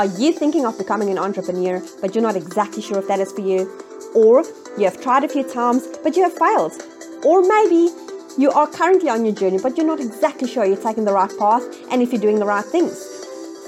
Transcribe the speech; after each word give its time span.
Are 0.00 0.06
you 0.06 0.32
thinking 0.32 0.64
of 0.64 0.78
becoming 0.78 1.10
an 1.10 1.18
entrepreneur, 1.18 1.82
but 2.00 2.14
you're 2.14 2.22
not 2.22 2.34
exactly 2.34 2.80
sure 2.80 3.00
if 3.00 3.08
that 3.08 3.20
is 3.20 3.32
for 3.32 3.42
you? 3.42 3.70
Or 4.14 4.42
you 4.78 4.84
have 4.84 4.98
tried 5.02 5.24
a 5.24 5.28
few 5.28 5.42
times, 5.42 5.86
but 6.02 6.16
you 6.16 6.22
have 6.22 6.32
failed? 6.32 6.72
Or 7.22 7.42
maybe 7.42 7.90
you 8.38 8.50
are 8.50 8.66
currently 8.66 9.10
on 9.10 9.26
your 9.26 9.34
journey, 9.34 9.58
but 9.62 9.76
you're 9.76 9.86
not 9.86 10.00
exactly 10.00 10.48
sure 10.48 10.64
you're 10.64 10.78
taking 10.78 11.04
the 11.04 11.12
right 11.12 11.30
path 11.38 11.64
and 11.90 12.00
if 12.00 12.12
you're 12.12 12.22
doing 12.22 12.38
the 12.38 12.46
right 12.46 12.64
things. 12.64 13.04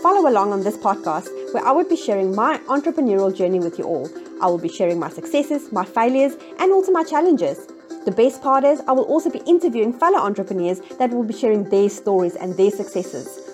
Follow 0.03 0.27
along 0.27 0.55
on 0.55 0.63
this 0.63 0.79
podcast 0.79 1.29
where 1.53 1.67
I 1.67 1.71
will 1.71 1.87
be 1.87 1.97
sharing 1.97 2.35
my 2.35 2.57
entrepreneurial 2.61 3.37
journey 3.37 3.61
with 3.61 3.79
you 3.79 3.85
all. 3.85 4.09
I 4.41 4.47
will 4.47 4.57
be 4.57 4.71
sharing 4.71 4.99
my 4.99 5.11
successes, 5.11 5.71
my 5.71 5.85
failures, 5.85 6.33
and 6.59 6.73
also 6.73 6.93
my 6.93 7.05
challenges. 7.05 7.67
The 8.07 8.11
best 8.11 8.41
part 8.41 8.65
is, 8.65 8.81
I 8.89 8.93
will 8.93 9.05
also 9.05 9.29
be 9.29 9.41
interviewing 9.41 9.93
fellow 9.93 10.21
entrepreneurs 10.21 10.81
that 10.99 11.11
will 11.11 11.25
be 11.25 11.35
sharing 11.35 11.69
their 11.69 11.91
stories 11.91 12.37
and 12.37 12.57
their 12.57 12.71
successes. 12.71 13.52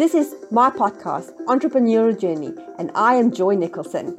This 0.00 0.14
is 0.14 0.34
my 0.50 0.70
podcast, 0.70 1.36
Entrepreneurial 1.44 2.18
Journey, 2.18 2.54
and 2.78 2.90
I 2.94 3.16
am 3.16 3.30
Joy 3.30 3.54
Nicholson. 3.54 4.16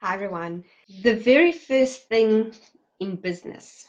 Hi, 0.00 0.14
everyone. 0.14 0.64
The 1.04 1.14
very 1.14 1.52
first 1.52 2.08
thing 2.08 2.52
in 2.98 3.14
business, 3.14 3.86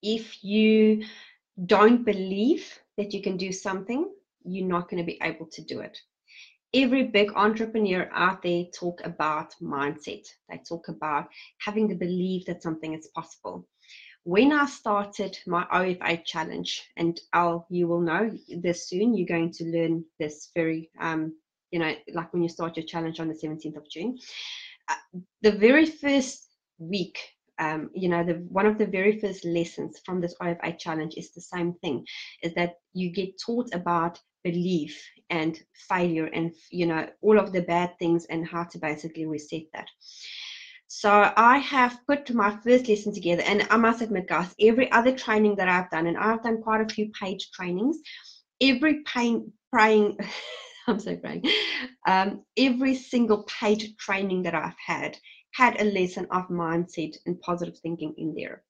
if 0.00 0.44
you 0.44 1.02
don't 1.66 2.04
believe 2.04 2.78
that 2.96 3.12
you 3.12 3.20
can 3.20 3.36
do 3.36 3.50
something, 3.50 4.08
you're 4.44 4.68
not 4.68 4.88
going 4.88 5.02
to 5.02 5.12
be 5.12 5.18
able 5.20 5.46
to 5.46 5.62
do 5.62 5.80
it 5.80 5.98
every 6.74 7.04
big 7.04 7.32
entrepreneur 7.34 8.08
out 8.12 8.42
there 8.42 8.64
talk 8.74 9.00
about 9.04 9.54
mindset 9.62 10.26
they 10.48 10.60
talk 10.68 10.88
about 10.88 11.26
having 11.58 11.88
the 11.88 11.94
belief 11.94 12.44
that 12.44 12.62
something 12.62 12.92
is 12.92 13.08
possible 13.14 13.66
when 14.24 14.52
i 14.52 14.66
started 14.66 15.38
my 15.46 15.64
ofa 15.72 16.24
challenge 16.24 16.84
and 16.96 17.20
you 17.70 17.86
will 17.86 18.00
know 18.00 18.30
this 18.60 18.88
soon 18.88 19.14
you're 19.14 19.26
going 19.26 19.50
to 19.50 19.64
learn 19.64 20.04
this 20.18 20.50
very 20.54 20.90
um, 21.00 21.32
you 21.70 21.78
know 21.78 21.94
like 22.14 22.32
when 22.32 22.42
you 22.42 22.48
start 22.48 22.76
your 22.76 22.86
challenge 22.86 23.20
on 23.20 23.28
the 23.28 23.34
17th 23.34 23.76
of 23.76 23.88
june 23.90 24.18
uh, 24.88 25.18
the 25.42 25.52
very 25.52 25.86
first 25.86 26.48
week 26.78 27.18
um, 27.58 27.90
you 27.94 28.08
know 28.08 28.24
the 28.24 28.34
one 28.48 28.66
of 28.66 28.78
the 28.78 28.86
very 28.86 29.18
first 29.18 29.44
lessons 29.44 30.00
from 30.04 30.20
this 30.20 30.34
ofa 30.42 30.78
challenge 30.78 31.14
is 31.16 31.32
the 31.32 31.40
same 31.40 31.72
thing 31.74 32.04
is 32.42 32.54
that 32.54 32.74
you 32.92 33.10
get 33.10 33.30
taught 33.44 33.68
about 33.72 34.18
belief 34.44 35.02
and 35.30 35.60
failure 35.88 36.26
and 36.26 36.52
you 36.70 36.86
know 36.86 37.06
all 37.22 37.38
of 37.38 37.52
the 37.52 37.62
bad 37.62 37.98
things 37.98 38.24
and 38.26 38.46
how 38.46 38.64
to 38.64 38.78
basically 38.78 39.26
reset 39.26 39.62
that 39.72 39.88
so 40.88 41.32
i 41.36 41.58
have 41.58 42.00
put 42.06 42.32
my 42.34 42.50
first 42.64 42.88
lesson 42.88 43.14
together 43.14 43.42
and 43.46 43.66
i 43.70 43.76
must 43.76 44.02
admit 44.02 44.26
guys 44.26 44.54
every 44.60 44.90
other 44.90 45.12
training 45.12 45.54
that 45.54 45.68
i've 45.68 45.90
done 45.90 46.06
and 46.06 46.16
i've 46.16 46.42
done 46.42 46.60
quite 46.62 46.80
a 46.80 46.94
few 46.94 47.10
page 47.10 47.50
trainings 47.52 47.98
every 48.60 49.02
pain 49.04 49.52
praying 49.72 50.16
i'm 50.88 50.98
so 50.98 51.14
praying 51.16 51.44
um, 52.06 52.42
every 52.56 52.94
single 52.94 53.44
page 53.44 53.94
training 53.96 54.42
that 54.42 54.54
i've 54.54 54.78
had 54.84 55.16
had 55.52 55.80
a 55.80 55.84
lesson 55.84 56.26
of 56.30 56.48
mindset 56.48 57.14
and 57.26 57.40
positive 57.40 57.78
thinking 57.78 58.14
in 58.16 58.34
there 58.34 58.62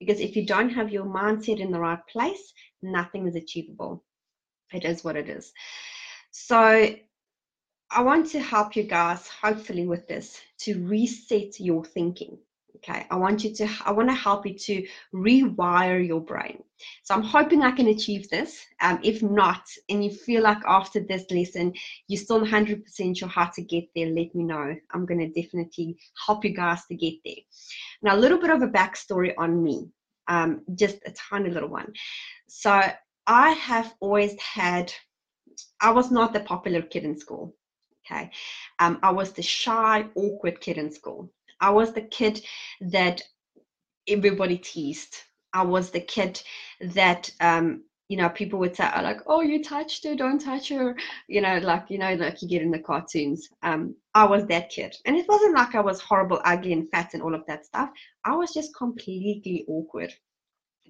because 0.00 0.20
if 0.20 0.34
you 0.34 0.46
don't 0.46 0.70
have 0.70 0.90
your 0.90 1.04
mindset 1.04 1.60
in 1.60 1.70
the 1.70 1.78
right 1.78 2.00
place 2.10 2.52
nothing 2.82 3.28
is 3.28 3.36
achievable 3.36 4.02
it 4.72 4.84
is 4.84 5.04
what 5.04 5.16
it 5.16 5.28
is. 5.28 5.52
So 6.30 6.94
I 7.90 8.02
want 8.02 8.28
to 8.30 8.40
help 8.40 8.74
you 8.74 8.82
guys, 8.82 9.28
hopefully, 9.28 9.86
with 9.86 10.08
this 10.08 10.40
to 10.60 10.84
reset 10.86 11.60
your 11.60 11.84
thinking. 11.84 12.38
Okay, 12.76 13.06
I 13.10 13.16
want 13.16 13.42
you 13.42 13.54
to, 13.54 13.68
I 13.84 13.92
want 13.92 14.08
to 14.10 14.14
help 14.14 14.44
you 14.44 14.54
to 14.54 14.86
rewire 15.14 16.06
your 16.06 16.20
brain. 16.20 16.62
So 17.04 17.14
I'm 17.14 17.22
hoping 17.22 17.62
I 17.62 17.70
can 17.70 17.88
achieve 17.88 18.28
this. 18.28 18.64
Um, 18.82 19.00
if 19.02 19.22
not, 19.22 19.62
and 19.88 20.04
you 20.04 20.10
feel 20.10 20.42
like 20.42 20.58
after 20.66 21.00
this 21.00 21.24
lesson 21.30 21.72
you're 22.06 22.20
still 22.20 22.44
100% 22.44 23.16
sure 23.16 23.28
how 23.28 23.46
to 23.46 23.62
get 23.62 23.84
there, 23.94 24.08
let 24.08 24.34
me 24.34 24.44
know. 24.44 24.76
I'm 24.92 25.06
going 25.06 25.20
to 25.20 25.40
definitely 25.40 25.96
help 26.26 26.44
you 26.44 26.50
guys 26.50 26.84
to 26.86 26.96
get 26.96 27.14
there. 27.24 27.42
Now, 28.02 28.14
a 28.14 28.20
little 28.20 28.38
bit 28.38 28.50
of 28.50 28.62
a 28.62 28.68
backstory 28.68 29.32
on 29.38 29.62
me, 29.62 29.88
um, 30.28 30.62
just 30.74 30.98
a 31.06 31.12
tiny 31.12 31.50
little 31.50 31.70
one. 31.70 31.92
So 32.48 32.82
I 33.26 33.50
have 33.52 33.94
always 34.00 34.38
had, 34.40 34.92
I 35.80 35.92
was 35.92 36.10
not 36.10 36.34
the 36.34 36.40
popular 36.40 36.82
kid 36.82 37.04
in 37.04 37.18
school. 37.18 37.54
Okay. 38.10 38.30
Um, 38.78 38.98
I 39.02 39.10
was 39.10 39.32
the 39.32 39.42
shy, 39.42 40.06
awkward 40.14 40.60
kid 40.60 40.78
in 40.78 40.92
school. 40.92 41.32
I 41.60 41.70
was 41.70 41.92
the 41.92 42.02
kid 42.02 42.44
that 42.80 43.22
everybody 44.08 44.58
teased. 44.58 45.16
I 45.52 45.62
was 45.62 45.90
the 45.90 46.00
kid 46.00 46.40
that, 46.80 47.30
um, 47.40 47.82
you 48.08 48.16
know, 48.16 48.28
people 48.28 48.60
would 48.60 48.76
say, 48.76 48.88
oh, 48.94 49.02
like, 49.02 49.20
oh, 49.26 49.40
you 49.40 49.64
touched 49.64 50.04
her, 50.04 50.14
don't 50.14 50.38
touch 50.38 50.68
her. 50.68 50.96
You 51.28 51.40
know, 51.40 51.58
like, 51.58 51.86
you 51.88 51.98
know, 51.98 52.14
like 52.14 52.42
you 52.42 52.48
get 52.48 52.62
in 52.62 52.70
the 52.70 52.78
cartoons. 52.78 53.48
Um, 53.62 53.96
I 54.14 54.24
was 54.24 54.46
that 54.46 54.70
kid. 54.70 54.94
And 55.06 55.16
it 55.16 55.26
wasn't 55.28 55.56
like 55.56 55.74
I 55.74 55.80
was 55.80 56.00
horrible, 56.00 56.40
ugly, 56.44 56.72
and 56.72 56.88
fat 56.90 57.14
and 57.14 57.22
all 57.22 57.34
of 57.34 57.44
that 57.46 57.66
stuff. 57.66 57.90
I 58.24 58.36
was 58.36 58.52
just 58.52 58.76
completely 58.76 59.64
awkward 59.66 60.14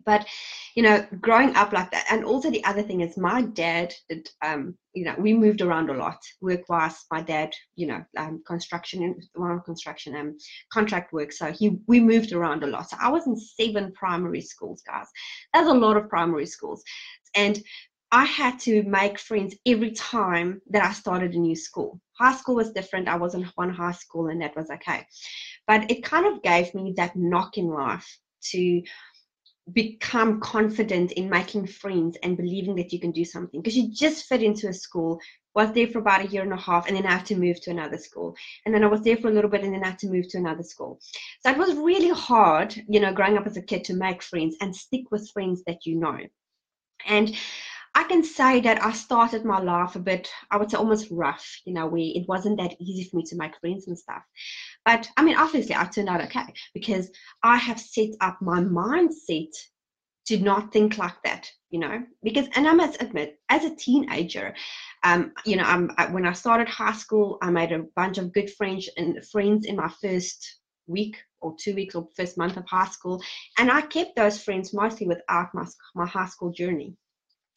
but 0.04 0.26
you 0.74 0.82
know 0.82 1.06
growing 1.20 1.54
up 1.56 1.72
like 1.72 1.90
that 1.90 2.04
and 2.10 2.24
also 2.24 2.50
the 2.50 2.64
other 2.64 2.82
thing 2.82 3.00
is 3.00 3.16
my 3.16 3.42
dad 3.42 3.94
did 4.08 4.28
um 4.42 4.76
you 4.94 5.04
know 5.04 5.14
we 5.18 5.32
moved 5.32 5.60
around 5.60 5.90
a 5.90 5.94
lot 5.94 6.18
work 6.40 6.68
wise 6.68 7.04
my 7.10 7.20
dad 7.20 7.54
you 7.76 7.86
know 7.86 8.04
um, 8.16 8.42
construction 8.46 9.16
one 9.34 9.60
construction 9.60 10.14
and 10.16 10.28
um, 10.28 10.38
contract 10.72 11.12
work 11.12 11.32
so 11.32 11.52
he 11.52 11.78
we 11.86 12.00
moved 12.00 12.32
around 12.32 12.62
a 12.62 12.66
lot 12.66 12.88
so 12.88 12.96
i 13.00 13.08
was 13.08 13.26
in 13.26 13.36
seven 13.36 13.92
primary 13.92 14.40
schools 14.40 14.82
guys 14.86 15.06
that's 15.52 15.68
a 15.68 15.74
lot 15.74 15.96
of 15.96 16.08
primary 16.08 16.46
schools 16.46 16.82
and 17.34 17.62
I 18.12 18.24
had 18.24 18.58
to 18.60 18.82
make 18.84 19.18
friends 19.18 19.56
every 19.66 19.90
time 19.90 20.62
that 20.70 20.84
I 20.84 20.92
started 20.92 21.34
a 21.34 21.38
new 21.38 21.56
school. 21.56 22.00
High 22.18 22.36
school 22.36 22.54
was 22.54 22.72
different. 22.72 23.08
I 23.08 23.16
was 23.16 23.34
in 23.34 23.42
one 23.56 23.70
high 23.70 23.92
school 23.92 24.28
and 24.28 24.40
that 24.42 24.56
was 24.56 24.70
okay. 24.70 25.04
But 25.66 25.90
it 25.90 26.04
kind 26.04 26.24
of 26.24 26.42
gave 26.42 26.72
me 26.72 26.94
that 26.96 27.16
knock 27.16 27.58
in 27.58 27.66
life 27.68 28.06
to 28.52 28.82
become 29.72 30.40
confident 30.40 31.12
in 31.12 31.28
making 31.28 31.66
friends 31.66 32.16
and 32.22 32.36
believing 32.36 32.76
that 32.76 32.92
you 32.92 33.00
can 33.00 33.10
do 33.10 33.24
something 33.24 33.60
because 33.60 33.76
you 33.76 33.92
just 33.92 34.26
fit 34.26 34.42
into 34.42 34.68
a 34.68 34.72
school 34.72 35.20
was 35.56 35.72
there 35.72 35.88
for 35.88 35.98
about 35.98 36.24
a 36.24 36.28
year 36.28 36.42
and 36.42 36.52
a 36.52 36.56
half 36.56 36.86
and 36.86 36.96
then 36.96 37.06
I 37.06 37.12
had 37.12 37.26
to 37.26 37.34
move 37.34 37.60
to 37.62 37.70
another 37.70 37.96
school. 37.96 38.36
And 38.64 38.74
then 38.74 38.84
I 38.84 38.88
was 38.88 39.00
there 39.00 39.16
for 39.16 39.28
a 39.28 39.32
little 39.32 39.50
bit 39.50 39.64
and 39.64 39.74
then 39.74 39.82
I 39.82 39.88
had 39.88 39.98
to 40.00 40.08
move 40.08 40.28
to 40.28 40.38
another 40.38 40.62
school. 40.62 41.00
So 41.40 41.50
it 41.50 41.56
was 41.56 41.74
really 41.74 42.10
hard, 42.10 42.76
you 42.88 43.00
know, 43.00 43.12
growing 43.12 43.38
up 43.38 43.46
as 43.46 43.56
a 43.56 43.62
kid 43.62 43.82
to 43.84 43.94
make 43.94 44.22
friends 44.22 44.54
and 44.60 44.76
stick 44.76 45.10
with 45.10 45.30
friends 45.32 45.62
that 45.66 45.86
you 45.86 45.98
know. 45.98 46.18
And 47.06 47.34
I 47.96 48.04
can 48.04 48.22
say 48.22 48.60
that 48.60 48.82
I 48.84 48.92
started 48.92 49.46
my 49.46 49.58
life 49.58 49.96
a 49.96 49.98
bit, 49.98 50.28
I 50.50 50.58
would 50.58 50.70
say 50.70 50.76
almost 50.76 51.08
rough, 51.10 51.62
you 51.64 51.72
know, 51.72 51.86
where 51.86 52.02
it 52.02 52.28
wasn't 52.28 52.58
that 52.58 52.76
easy 52.78 53.08
for 53.08 53.16
me 53.16 53.22
to 53.24 53.36
make 53.36 53.58
friends 53.58 53.88
and 53.88 53.98
stuff. 53.98 54.22
But 54.84 55.08
I 55.16 55.22
mean, 55.22 55.34
obviously, 55.38 55.74
I 55.74 55.84
turned 55.84 56.10
out 56.10 56.20
okay 56.24 56.52
because 56.74 57.10
I 57.42 57.56
have 57.56 57.80
set 57.80 58.10
up 58.20 58.36
my 58.42 58.60
mindset 58.60 59.50
to 60.26 60.36
not 60.36 60.74
think 60.74 60.98
like 60.98 61.22
that, 61.24 61.50
you 61.70 61.78
know. 61.78 62.04
Because, 62.22 62.48
and 62.54 62.68
I 62.68 62.74
must 62.74 63.00
admit, 63.00 63.40
as 63.48 63.64
a 63.64 63.74
teenager, 63.74 64.54
um, 65.02 65.32
you 65.46 65.56
know, 65.56 65.64
I'm, 65.64 65.90
I, 65.96 66.04
when 66.04 66.26
I 66.26 66.34
started 66.34 66.68
high 66.68 66.92
school, 66.92 67.38
I 67.40 67.48
made 67.48 67.72
a 67.72 67.86
bunch 67.96 68.18
of 68.18 68.34
good 68.34 68.52
friends 68.52 68.90
and 68.98 69.24
friends 69.26 69.64
in 69.64 69.74
my 69.74 69.88
first 70.02 70.58
week 70.86 71.16
or 71.40 71.56
two 71.58 71.74
weeks 71.74 71.94
or 71.94 72.08
first 72.14 72.36
month 72.36 72.58
of 72.58 72.66
high 72.68 72.88
school, 72.88 73.22
and 73.58 73.70
I 73.70 73.80
kept 73.80 74.16
those 74.16 74.42
friends 74.42 74.74
mostly 74.74 75.06
without 75.06 75.54
my 75.54 75.64
my 75.94 76.04
high 76.04 76.26
school 76.26 76.50
journey 76.50 76.94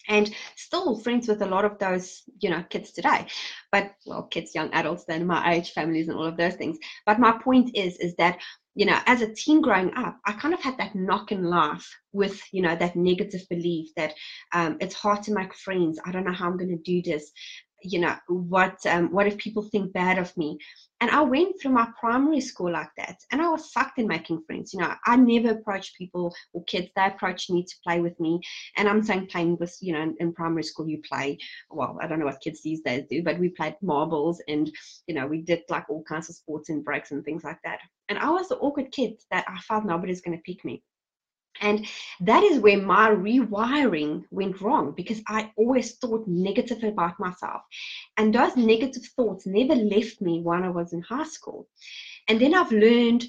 and 0.08 0.34
still 0.56 1.00
friends 1.00 1.28
with 1.28 1.42
a 1.42 1.46
lot 1.46 1.66
of 1.66 1.78
those 1.80 2.24
you 2.40 2.50
know 2.50 2.64
kids 2.70 2.92
today. 2.92 3.28
But 3.72 3.94
well 4.06 4.24
kids 4.24 4.56
young 4.56 4.72
adults 4.74 5.06
then 5.08 5.28
my 5.28 5.54
age 5.54 5.72
families 5.72 6.08
and 6.08 6.18
all 6.18 6.26
of 6.26 6.38
those 6.38 6.56
things. 6.56 6.78
But 7.06 7.20
my 7.20 7.32
point 7.44 7.72
is 7.76 7.98
is 7.98 8.16
that 8.16 8.40
you 8.76 8.86
know 8.86 9.00
as 9.06 9.22
a 9.22 9.34
teen 9.34 9.62
growing 9.62 9.92
up 9.96 10.18
i 10.26 10.32
kind 10.32 10.54
of 10.54 10.62
had 10.62 10.78
that 10.78 10.96
knock 10.96 11.32
and 11.32 11.50
laugh 11.50 11.86
with 12.14 12.40
you 12.52 12.62
know 12.62 12.76
that 12.76 12.96
negative 12.96 13.42
belief 13.50 13.90
that 13.96 14.14
um, 14.54 14.78
it's 14.80 14.96
hard 14.96 15.24
to 15.24 15.34
make 15.34 15.54
friends. 15.56 16.00
I 16.06 16.12
don't 16.12 16.24
know 16.24 16.32
how 16.32 16.48
i'm 16.48 16.58
going 16.58 16.70
to 16.70 16.84
do 16.84 17.02
this 17.02 17.32
you 17.82 18.00
know 18.00 18.16
what 18.28 18.78
um, 18.86 19.12
what 19.12 19.28
if 19.28 19.38
people 19.38 19.64
think 19.64 19.94
bad 19.94 20.18
of 20.18 20.36
me? 20.38 20.58
And 21.02 21.10
i 21.12 21.22
went 21.22 21.60
through 21.60 21.72
my 21.72 21.88
primary 21.98 22.42
school 22.42 22.72
like 22.72 22.90
that 22.98 23.18
and 23.32 23.42
i 23.42 23.48
was 23.48 23.72
sucked 23.72 24.00
in 24.00 24.08
making 24.08 24.44
friends 24.46 24.74
you 24.74 24.80
know. 24.80 24.94
I 25.06 25.16
never 25.16 25.52
approached 25.52 25.98
people 25.98 26.34
or 26.54 26.64
kids. 26.66 26.90
They 26.96 27.06
approached 27.06 27.50
me 27.50 27.64
to 27.64 27.76
play 27.86 28.02
with 28.02 28.20
me 28.20 28.42
and 28.76 28.88
i'm 28.88 29.04
saying 29.04 29.28
playing 29.28 29.58
with 29.60 29.78
you 29.82 29.94
know 29.94 30.02
in, 30.02 30.16
in 30.20 30.34
primary 30.34 30.64
school 30.64 30.90
you 30.90 31.02
play 31.10 31.38
well 31.70 31.98
i 32.02 32.08
don't 32.08 32.20
know 32.20 32.26
what 32.26 32.42
kids 32.42 32.62
these 32.62 32.82
days 32.82 33.06
do 33.10 33.24
but 33.24 33.40
we 33.40 33.50
played 33.50 33.76
marbles 33.82 34.42
and 34.48 34.72
you 35.08 35.16
know 35.16 35.26
we 35.26 35.42
did 35.42 35.62
like 35.70 35.90
all 35.90 36.04
kinds 36.04 36.30
of 36.30 36.36
sports 36.36 36.70
and 36.70 36.84
breaks 36.84 37.12
and 37.12 37.24
things 37.24 37.44
like 37.44 37.60
that. 37.64 37.80
And 38.10 38.20
i 38.20 38.30
was 38.30 38.50
the 38.50 38.58
awkward 38.58 38.92
kid 38.92 39.14
that 39.32 39.46
i 39.48 39.58
felt 39.60 39.86
nobody's 39.86 40.22
going 40.22 40.38
to 40.38 40.44
pick 40.44 40.66
me 40.66 40.84
and 41.62 41.86
that 42.22 42.44
is 42.44 42.60
where 42.60 42.82
my 42.82 43.10
rewiring 43.10 44.24
went 44.32 44.62
wrong 44.62 44.94
because 44.96 45.22
I 45.28 45.52
always 45.58 45.96
thought 45.96 46.28
negative 46.28 46.84
about 46.84 47.20
myself. 47.20 47.62
And 48.18 48.34
those 48.34 48.56
negative 48.56 49.04
thoughts 49.16 49.46
never 49.46 49.76
left 49.76 50.22
me 50.22 50.42
when 50.42 50.64
I 50.64 50.70
was 50.70 50.94
in 50.94 51.02
high 51.02 51.26
school. 51.26 51.68
And 52.28 52.40
then 52.40 52.54
I've 52.54 52.72
learned 52.72 53.26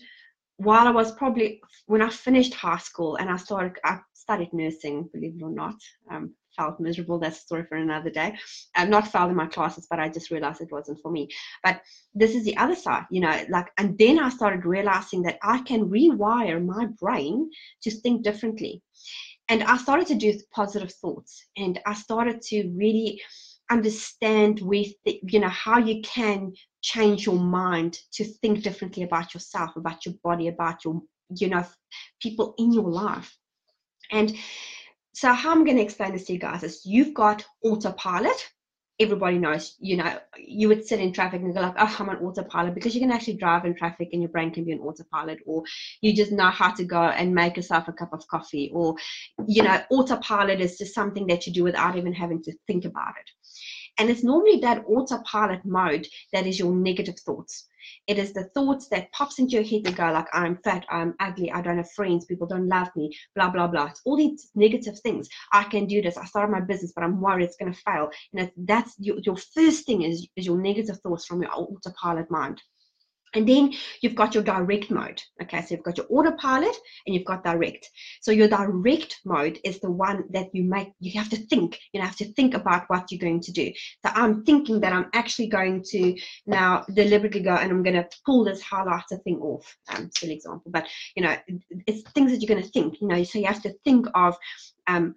while 0.58 0.86
I 0.86 0.90
was 0.90 1.12
probably 1.12 1.60
when 1.86 2.02
I 2.02 2.10
finished 2.10 2.54
high 2.54 2.78
school 2.78 3.16
and 3.16 3.30
I 3.30 3.36
started 3.36 3.78
I 3.84 3.98
studied 4.12 4.52
nursing, 4.52 5.08
believe 5.12 5.36
it 5.36 5.42
or 5.42 5.50
not. 5.50 5.76
Um, 6.10 6.34
felt 6.56 6.80
miserable. 6.80 7.18
That's 7.18 7.38
a 7.38 7.42
story 7.42 7.64
for 7.68 7.76
another 7.76 8.10
day. 8.10 8.36
I'm 8.74 8.90
not 8.90 9.08
failed 9.08 9.30
in 9.30 9.36
my 9.36 9.46
classes, 9.46 9.86
but 9.88 10.00
I 10.00 10.08
just 10.08 10.30
realized 10.30 10.60
it 10.60 10.72
wasn't 10.72 11.00
for 11.00 11.10
me. 11.10 11.28
But 11.62 11.80
this 12.14 12.34
is 12.34 12.44
the 12.44 12.56
other 12.56 12.74
side, 12.74 13.04
you 13.10 13.20
know, 13.20 13.44
like, 13.48 13.70
and 13.78 13.96
then 13.98 14.18
I 14.18 14.28
started 14.28 14.64
realizing 14.64 15.22
that 15.22 15.38
I 15.42 15.60
can 15.62 15.88
rewire 15.88 16.64
my 16.64 16.86
brain 16.98 17.50
to 17.82 17.90
think 17.90 18.22
differently. 18.22 18.82
And 19.48 19.64
I 19.64 19.76
started 19.78 20.06
to 20.08 20.14
do 20.14 20.38
positive 20.52 20.92
thoughts 20.92 21.42
and 21.56 21.80
I 21.84 21.94
started 21.94 22.40
to 22.42 22.68
really 22.76 23.20
understand 23.70 24.60
with 24.60 24.88
the, 25.04 25.20
you 25.22 25.38
know 25.38 25.48
how 25.48 25.78
you 25.78 26.02
can 26.02 26.52
change 26.82 27.24
your 27.24 27.38
mind 27.38 27.98
to 28.12 28.24
think 28.24 28.62
differently 28.62 29.04
about 29.04 29.32
yourself 29.32 29.70
about 29.76 30.04
your 30.04 30.14
body 30.24 30.48
about 30.48 30.84
your 30.84 31.00
you 31.36 31.48
know 31.48 31.64
people 32.20 32.54
in 32.58 32.72
your 32.72 32.88
life 32.88 33.38
and 34.10 34.36
so 35.20 35.34
how 35.34 35.50
i'm 35.50 35.64
going 35.64 35.76
to 35.76 35.82
explain 35.82 36.12
this 36.12 36.24
to 36.24 36.32
you 36.32 36.38
guys 36.38 36.62
is 36.62 36.80
you've 36.86 37.12
got 37.12 37.44
autopilot. 37.62 38.48
Everybody 38.98 39.38
knows 39.38 39.76
you 39.78 39.96
know 39.96 40.18
you 40.36 40.68
would 40.68 40.86
sit 40.86 41.00
in 41.00 41.12
traffic 41.12 41.40
and 41.42 41.54
go 41.54 41.60
like 41.60 41.74
oh 41.78 41.96
i'm 41.98 42.10
on 42.10 42.18
autopilot 42.18 42.74
because 42.74 42.94
you 42.94 43.00
can 43.00 43.10
actually 43.10 43.38
drive 43.42 43.64
in 43.64 43.74
traffic 43.74 44.10
and 44.12 44.20
your 44.20 44.30
brain 44.30 44.50
can 44.50 44.64
be 44.64 44.74
on 44.74 44.80
autopilot 44.80 45.38
or 45.46 45.62
you 46.02 46.14
just 46.14 46.32
know 46.32 46.50
how 46.50 46.70
to 46.70 46.84
go 46.84 47.02
and 47.20 47.34
make 47.34 47.56
yourself 47.56 47.88
a 47.88 47.92
cup 47.92 48.12
of 48.12 48.26
coffee 48.28 48.70
or 48.74 48.94
you 49.46 49.62
know 49.62 49.80
autopilot 49.90 50.60
is 50.60 50.76
just 50.76 50.94
something 50.94 51.26
that 51.26 51.46
you 51.46 51.52
do 51.52 51.64
without 51.64 51.96
even 51.96 52.12
having 52.12 52.42
to 52.42 52.52
think 52.66 52.84
about 52.84 53.14
it 53.22 53.30
and 54.00 54.08
it's 54.08 54.24
normally 54.24 54.56
that 54.60 54.82
autopilot 54.88 55.62
mode 55.62 56.06
that 56.32 56.46
is 56.46 56.58
your 56.58 56.74
negative 56.74 57.18
thoughts. 57.18 57.68
It 58.06 58.18
is 58.18 58.32
the 58.32 58.44
thoughts 58.54 58.88
that 58.88 59.12
pops 59.12 59.38
into 59.38 59.52
your 59.52 59.62
head 59.62 59.84
that 59.84 59.96
go 59.96 60.10
like, 60.10 60.26
I'm 60.32 60.56
fat, 60.64 60.86
I'm 60.88 61.14
ugly, 61.20 61.52
I 61.52 61.60
don't 61.60 61.76
have 61.76 61.90
friends, 61.92 62.24
people 62.24 62.46
don't 62.46 62.66
love 62.66 62.88
me, 62.96 63.14
blah, 63.36 63.50
blah, 63.50 63.66
blah. 63.66 63.88
It's 63.88 64.00
all 64.06 64.16
these 64.16 64.50
negative 64.54 64.98
things. 65.00 65.28
I 65.52 65.64
can 65.64 65.84
do 65.84 66.00
this. 66.00 66.16
I 66.16 66.24
started 66.24 66.50
my 66.50 66.62
business, 66.62 66.92
but 66.94 67.04
I'm 67.04 67.20
worried 67.20 67.44
it's 67.44 67.58
going 67.58 67.74
to 67.74 67.80
fail. 67.80 68.08
And 68.32 68.50
that's 68.56 68.94
your, 68.98 69.18
your 69.18 69.36
first 69.36 69.84
thing 69.84 70.00
is, 70.00 70.26
is 70.34 70.46
your 70.46 70.56
negative 70.56 70.98
thoughts 71.00 71.26
from 71.26 71.42
your 71.42 71.52
autopilot 71.52 72.30
mind. 72.30 72.58
And 73.34 73.48
then 73.48 73.72
you've 74.00 74.14
got 74.14 74.34
your 74.34 74.42
direct 74.42 74.90
mode. 74.90 75.22
Okay, 75.42 75.60
so 75.62 75.74
you've 75.74 75.84
got 75.84 75.96
your 75.96 76.06
autopilot 76.10 76.74
and 77.06 77.14
you've 77.14 77.24
got 77.24 77.44
direct. 77.44 77.88
So 78.20 78.32
your 78.32 78.48
direct 78.48 79.20
mode 79.24 79.58
is 79.64 79.78
the 79.80 79.90
one 79.90 80.24
that 80.30 80.48
you 80.52 80.64
make, 80.64 80.92
you 80.98 81.18
have 81.18 81.28
to 81.30 81.36
think, 81.36 81.78
you 81.92 82.00
have 82.00 82.16
to 82.16 82.32
think 82.32 82.54
about 82.54 82.84
what 82.88 83.10
you're 83.10 83.20
going 83.20 83.40
to 83.42 83.52
do. 83.52 83.72
So 84.04 84.12
I'm 84.14 84.44
thinking 84.44 84.80
that 84.80 84.92
I'm 84.92 85.10
actually 85.14 85.48
going 85.48 85.84
to 85.90 86.16
now 86.46 86.84
deliberately 86.92 87.40
go 87.40 87.54
and 87.54 87.70
I'm 87.70 87.82
going 87.82 87.96
to 87.96 88.08
pull 88.26 88.44
this 88.44 88.62
highlighter 88.62 89.22
thing 89.22 89.38
off. 89.38 89.76
Um, 89.94 90.10
silly 90.16 90.34
example, 90.34 90.70
but 90.72 90.86
you 91.14 91.22
know, 91.22 91.36
it's 91.86 92.02
things 92.12 92.32
that 92.32 92.40
you're 92.40 92.52
going 92.52 92.62
to 92.62 92.70
think, 92.70 93.00
you 93.00 93.08
know, 93.08 93.22
so 93.22 93.38
you 93.38 93.46
have 93.46 93.62
to 93.62 93.74
think 93.84 94.06
of 94.14 94.36
um, 94.86 95.14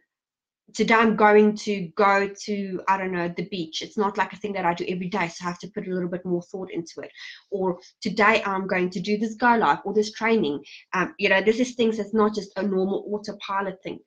today 0.73 0.93
I'm 0.93 1.15
going 1.15 1.55
to 1.57 1.89
go 1.95 2.29
to, 2.45 2.81
I 2.87 2.97
don't 2.97 3.11
know, 3.11 3.31
the 3.35 3.47
beach. 3.49 3.81
It's 3.81 3.97
not 3.97 4.17
like 4.17 4.33
a 4.33 4.37
thing 4.37 4.53
that 4.53 4.65
I 4.65 4.73
do 4.73 4.85
every 4.87 5.07
day, 5.07 5.27
so 5.27 5.45
I 5.45 5.49
have 5.49 5.59
to 5.59 5.67
put 5.67 5.87
a 5.87 5.93
little 5.93 6.09
bit 6.09 6.25
more 6.25 6.41
thought 6.43 6.71
into 6.71 7.01
it. 7.01 7.11
Or 7.51 7.79
today 8.01 8.41
I'm 8.45 8.67
going 8.67 8.89
to 8.91 8.99
do 8.99 9.17
this 9.17 9.35
go 9.35 9.55
live 9.55 9.79
or 9.85 9.93
this 9.93 10.11
training. 10.11 10.63
Um, 10.93 11.13
you 11.19 11.29
know, 11.29 11.41
this 11.41 11.59
is 11.59 11.73
things 11.73 11.97
that's 11.97 12.13
not 12.13 12.33
just 12.33 12.57
a 12.57 12.63
normal 12.63 13.05
autopilot 13.11 13.81
thing. 13.83 13.99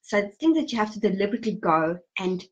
So 0.00 0.18
it's 0.18 0.36
things 0.38 0.56
that 0.56 0.72
you 0.72 0.78
have 0.78 0.92
to 0.92 1.00
deliberately 1.00 1.54
go 1.54 1.98
and 2.18 2.44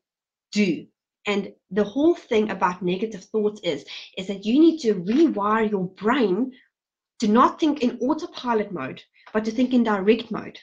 do. 0.51 0.85
And 1.27 1.51
the 1.69 1.83
whole 1.83 2.15
thing 2.15 2.49
about 2.49 2.81
negative 2.81 3.23
thoughts 3.25 3.61
is, 3.63 3.85
is 4.17 4.27
that 4.27 4.45
you 4.45 4.59
need 4.59 4.79
to 4.79 4.95
rewire 4.95 5.69
your 5.69 5.85
brain 5.85 6.51
to 7.19 7.27
not 7.27 7.59
think 7.59 7.83
in 7.83 7.99
autopilot 7.99 8.71
mode, 8.71 9.03
but 9.31 9.45
to 9.45 9.51
think 9.51 9.73
in 9.73 9.83
direct 9.83 10.31
mode 10.31 10.57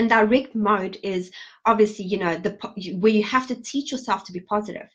and 0.00 0.08
direct 0.08 0.54
mode 0.54 0.96
is 1.02 1.30
obviously 1.66 2.06
you 2.06 2.18
know 2.18 2.34
the 2.36 2.52
where 3.00 3.12
you 3.12 3.22
have 3.22 3.46
to 3.46 3.62
teach 3.62 3.92
yourself 3.92 4.24
to 4.24 4.32
be 4.32 4.40
positive. 4.40 4.88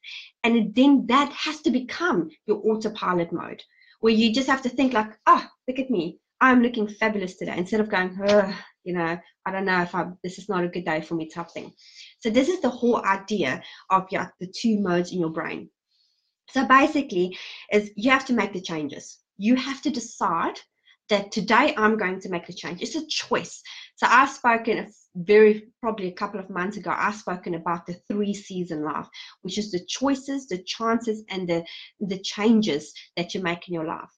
And 0.43 0.73
then 0.73 1.05
that 1.07 1.31
has 1.31 1.61
to 1.61 1.69
become 1.69 2.29
your 2.47 2.59
autopilot 2.65 3.31
mode 3.31 3.61
where 3.99 4.13
you 4.13 4.33
just 4.33 4.49
have 4.49 4.63
to 4.63 4.69
think 4.69 4.93
like 4.93 5.11
oh 5.27 5.45
look 5.67 5.77
at 5.77 5.91
me. 5.91 6.19
I'm 6.41 6.63
looking 6.63 6.87
fabulous 6.87 7.37
today 7.37 7.55
instead 7.55 7.81
of 7.81 7.89
going 7.89 8.17
you 8.83 8.93
know 8.93 9.17
i 9.45 9.51
don't 9.51 9.65
know 9.65 9.81
if 9.81 9.95
i 9.95 10.05
this 10.23 10.37
is 10.37 10.49
not 10.49 10.63
a 10.63 10.67
good 10.67 10.85
day 10.85 11.01
for 11.01 11.13
me 11.13 11.29
type 11.29 11.51
thing. 11.51 11.71
So 12.19 12.31
this 12.31 12.49
is 12.49 12.59
the 12.61 12.75
whole 12.79 13.05
idea 13.05 13.61
of 13.91 14.07
yeah, 14.09 14.29
the 14.39 14.47
two 14.47 14.79
modes 14.79 15.11
in 15.11 15.19
your 15.19 15.35
brain. 15.39 15.69
So 16.49 16.65
basically 16.65 17.37
is 17.71 17.91
you 17.95 18.09
have 18.09 18.25
to 18.25 18.33
make 18.33 18.53
the 18.53 18.67
changes. 18.71 19.19
You 19.37 19.55
have 19.55 19.83
to 19.83 19.91
decide 19.91 20.59
that 21.09 21.31
today 21.31 21.73
I'm 21.77 21.97
going 21.97 22.19
to 22.21 22.29
make 22.29 22.49
a 22.49 22.53
change. 22.53 22.81
It's 22.81 22.95
a 22.95 23.05
choice. 23.07 23.61
So 23.95 24.07
I've 24.09 24.29
spoken 24.29 24.91
very 25.15 25.67
probably 25.81 26.07
a 26.07 26.13
couple 26.13 26.39
of 26.39 26.49
months 26.49 26.77
ago, 26.77 26.93
I've 26.95 27.15
spoken 27.15 27.55
about 27.55 27.85
the 27.85 27.93
three 28.09 28.33
season 28.33 28.83
life, 28.83 29.07
which 29.41 29.57
is 29.57 29.71
the 29.71 29.85
choices, 29.87 30.47
the 30.47 30.61
chances, 30.63 31.23
and 31.29 31.47
the, 31.47 31.63
the 32.01 32.19
changes 32.19 32.93
that 33.15 33.33
you 33.33 33.41
make 33.41 33.67
in 33.67 33.73
your 33.73 33.85
life. 33.85 34.11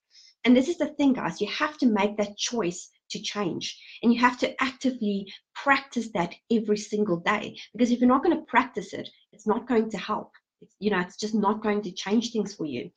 And 0.43 0.55
this 0.55 0.67
is 0.67 0.77
the 0.77 0.87
thing, 0.87 1.13
guys, 1.13 1.41
you 1.41 1.47
have 1.47 1.77
to 1.79 1.85
make 1.85 2.17
that 2.17 2.37
choice 2.37 2.89
to 3.11 3.21
change. 3.21 3.79
And 4.01 4.13
you 4.13 4.19
have 4.19 4.37
to 4.39 4.63
actively 4.63 5.31
practice 5.53 6.09
that 6.13 6.33
every 6.51 6.77
single 6.77 7.17
day. 7.17 7.57
Because 7.73 7.91
if 7.91 7.99
you're 7.99 8.09
not 8.09 8.23
going 8.23 8.37
to 8.37 8.45
practice 8.45 8.93
it, 8.93 9.09
it's 9.31 9.47
not 9.47 9.67
going 9.67 9.89
to 9.91 9.97
help. 9.97 10.31
You 10.79 10.91
know, 10.91 10.99
it's 10.99 11.17
just 11.17 11.35
not 11.35 11.61
going 11.61 11.81
to 11.83 11.91
change 11.91 12.31
things 12.31 12.55
for 12.55 12.65
you. 12.65 12.89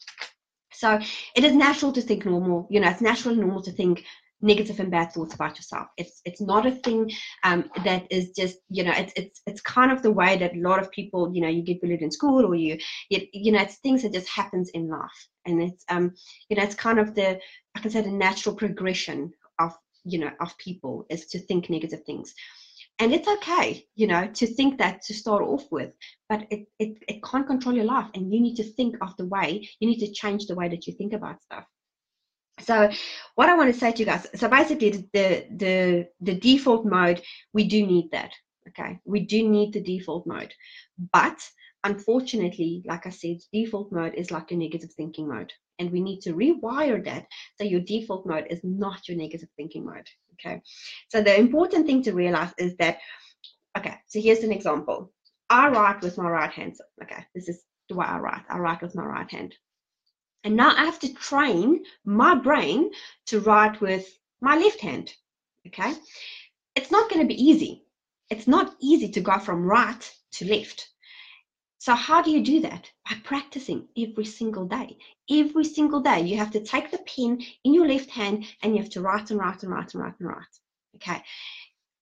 So 0.72 0.98
it 1.36 1.44
is 1.44 1.52
natural 1.54 1.92
to 1.92 2.00
think 2.00 2.24
normal, 2.24 2.66
you 2.70 2.80
know, 2.80 2.88
it's 2.88 3.02
natural 3.02 3.32
and 3.32 3.42
normal 3.42 3.62
to 3.62 3.72
think 3.72 4.04
negative 4.42 4.80
and 4.80 4.90
bad 4.90 5.12
thoughts 5.12 5.34
about 5.34 5.56
yourself. 5.56 5.88
It's 5.96 6.20
it's 6.24 6.40
not 6.40 6.66
a 6.66 6.70
thing 6.70 7.10
um, 7.44 7.70
that 7.84 8.06
is 8.10 8.30
just 8.30 8.58
you 8.68 8.84
know 8.84 8.92
it's 8.92 9.12
it's 9.16 9.42
it's 9.46 9.60
kind 9.60 9.92
of 9.92 10.02
the 10.02 10.12
way 10.12 10.36
that 10.38 10.54
a 10.54 10.60
lot 10.60 10.80
of 10.80 10.90
people 10.90 11.30
you 11.34 11.40
know 11.40 11.48
you 11.48 11.62
get 11.62 11.80
bullied 11.80 12.02
in 12.02 12.10
school 12.10 12.44
or 12.44 12.54
you 12.54 12.78
you, 13.10 13.26
you 13.32 13.52
know 13.52 13.60
it's 13.60 13.76
things 13.76 14.02
that 14.02 14.12
just 14.12 14.28
happens 14.28 14.70
in 14.70 14.88
life. 14.88 15.28
And 15.46 15.62
it's 15.62 15.84
um 15.88 16.14
you 16.48 16.56
know 16.56 16.62
it's 16.62 16.74
kind 16.74 16.98
of 16.98 17.14
the 17.14 17.38
I 17.74 17.80
can 17.80 17.90
say 17.90 18.02
the 18.02 18.10
natural 18.10 18.54
progression 18.54 19.32
of 19.58 19.76
you 20.04 20.18
know 20.18 20.30
of 20.40 20.56
people 20.58 21.06
is 21.10 21.26
to 21.26 21.38
think 21.38 21.70
negative 21.70 22.04
things. 22.04 22.34
And 22.98 23.14
it's 23.14 23.28
okay 23.28 23.86
you 23.94 24.06
know 24.06 24.26
to 24.26 24.46
think 24.46 24.78
that 24.78 25.02
to 25.02 25.14
start 25.14 25.42
off 25.42 25.64
with 25.70 25.92
but 26.28 26.46
it, 26.50 26.66
it 26.78 26.98
it 27.08 27.22
can't 27.22 27.46
control 27.46 27.74
your 27.74 27.84
life. 27.84 28.08
And 28.14 28.32
you 28.32 28.40
need 28.40 28.56
to 28.56 28.64
think 28.64 28.96
of 29.02 29.16
the 29.16 29.26
way 29.26 29.68
you 29.80 29.88
need 29.88 30.00
to 30.00 30.12
change 30.12 30.46
the 30.46 30.54
way 30.54 30.68
that 30.68 30.86
you 30.86 30.94
think 30.94 31.12
about 31.12 31.42
stuff 31.42 31.64
so 32.62 32.90
what 33.34 33.48
i 33.48 33.54
want 33.54 33.72
to 33.72 33.78
say 33.78 33.92
to 33.92 34.00
you 34.00 34.06
guys 34.06 34.26
so 34.34 34.48
basically 34.48 34.90
the 35.12 35.46
the 35.56 36.06
the 36.20 36.34
default 36.34 36.84
mode 36.86 37.20
we 37.52 37.64
do 37.66 37.86
need 37.86 38.10
that 38.10 38.32
okay? 38.70 38.98
We 39.04 39.20
do 39.20 39.48
need 39.48 39.72
the 39.72 39.80
default 39.80 40.26
mode. 40.26 40.52
But 41.12 41.38
unfortunately 41.82 42.82
like 42.84 43.06
i 43.06 43.08
said 43.08 43.38
default 43.54 43.90
mode 43.90 44.12
is 44.14 44.30
like 44.30 44.50
a 44.50 44.54
negative 44.54 44.92
thinking 44.92 45.26
mode 45.26 45.50
and 45.78 45.90
we 45.90 45.98
need 45.98 46.20
to 46.20 46.34
rewire 46.34 47.02
that 47.02 47.24
so 47.56 47.64
your 47.64 47.80
default 47.80 48.26
mode 48.26 48.46
is 48.50 48.60
not 48.62 49.08
your 49.08 49.16
negative 49.16 49.48
thinking 49.56 49.86
mode 49.86 50.06
okay? 50.34 50.60
So 51.08 51.22
the 51.22 51.38
important 51.38 51.86
thing 51.86 52.02
to 52.02 52.12
realize 52.12 52.52
is 52.58 52.76
that 52.76 52.98
okay 53.78 53.94
so 54.08 54.20
here's 54.20 54.44
an 54.44 54.52
example. 54.52 55.10
I 55.48 55.68
write 55.68 56.02
with 56.02 56.18
my 56.18 56.28
right 56.28 56.52
hand 56.52 56.76
okay? 57.02 57.24
This 57.34 57.48
is 57.48 57.62
the 57.88 57.94
way 57.94 58.04
i 58.06 58.18
write. 58.18 58.42
I 58.50 58.58
write 58.58 58.82
with 58.82 58.94
my 58.94 59.04
right 59.04 59.30
hand 59.30 59.54
and 60.44 60.56
now 60.56 60.74
i 60.76 60.84
have 60.84 60.98
to 60.98 61.12
train 61.14 61.82
my 62.04 62.34
brain 62.34 62.90
to 63.26 63.40
write 63.40 63.80
with 63.80 64.18
my 64.40 64.56
left 64.56 64.80
hand 64.80 65.14
okay 65.66 65.94
it's 66.74 66.90
not 66.90 67.08
going 67.10 67.20
to 67.20 67.34
be 67.34 67.42
easy 67.42 67.84
it's 68.30 68.46
not 68.46 68.74
easy 68.80 69.08
to 69.08 69.20
go 69.20 69.38
from 69.38 69.64
right 69.64 70.12
to 70.32 70.44
left 70.46 70.90
so, 71.80 71.94
how 71.94 72.20
do 72.20 72.30
you 72.30 72.44
do 72.44 72.60
that? 72.60 72.90
By 73.08 73.16
practicing 73.24 73.88
every 73.96 74.26
single 74.26 74.66
day. 74.66 74.98
Every 75.30 75.64
single 75.64 76.00
day, 76.00 76.20
you 76.20 76.36
have 76.36 76.50
to 76.50 76.60
take 76.60 76.90
the 76.90 76.98
pen 76.98 77.40
in 77.64 77.72
your 77.72 77.88
left 77.88 78.10
hand 78.10 78.44
and 78.62 78.76
you 78.76 78.82
have 78.82 78.90
to 78.90 79.00
write 79.00 79.30
and 79.30 79.40
write 79.40 79.62
and 79.62 79.72
write 79.72 79.94
and 79.94 80.02
write 80.02 80.20
and 80.20 80.28
write. 80.28 80.58
Okay. 80.96 81.22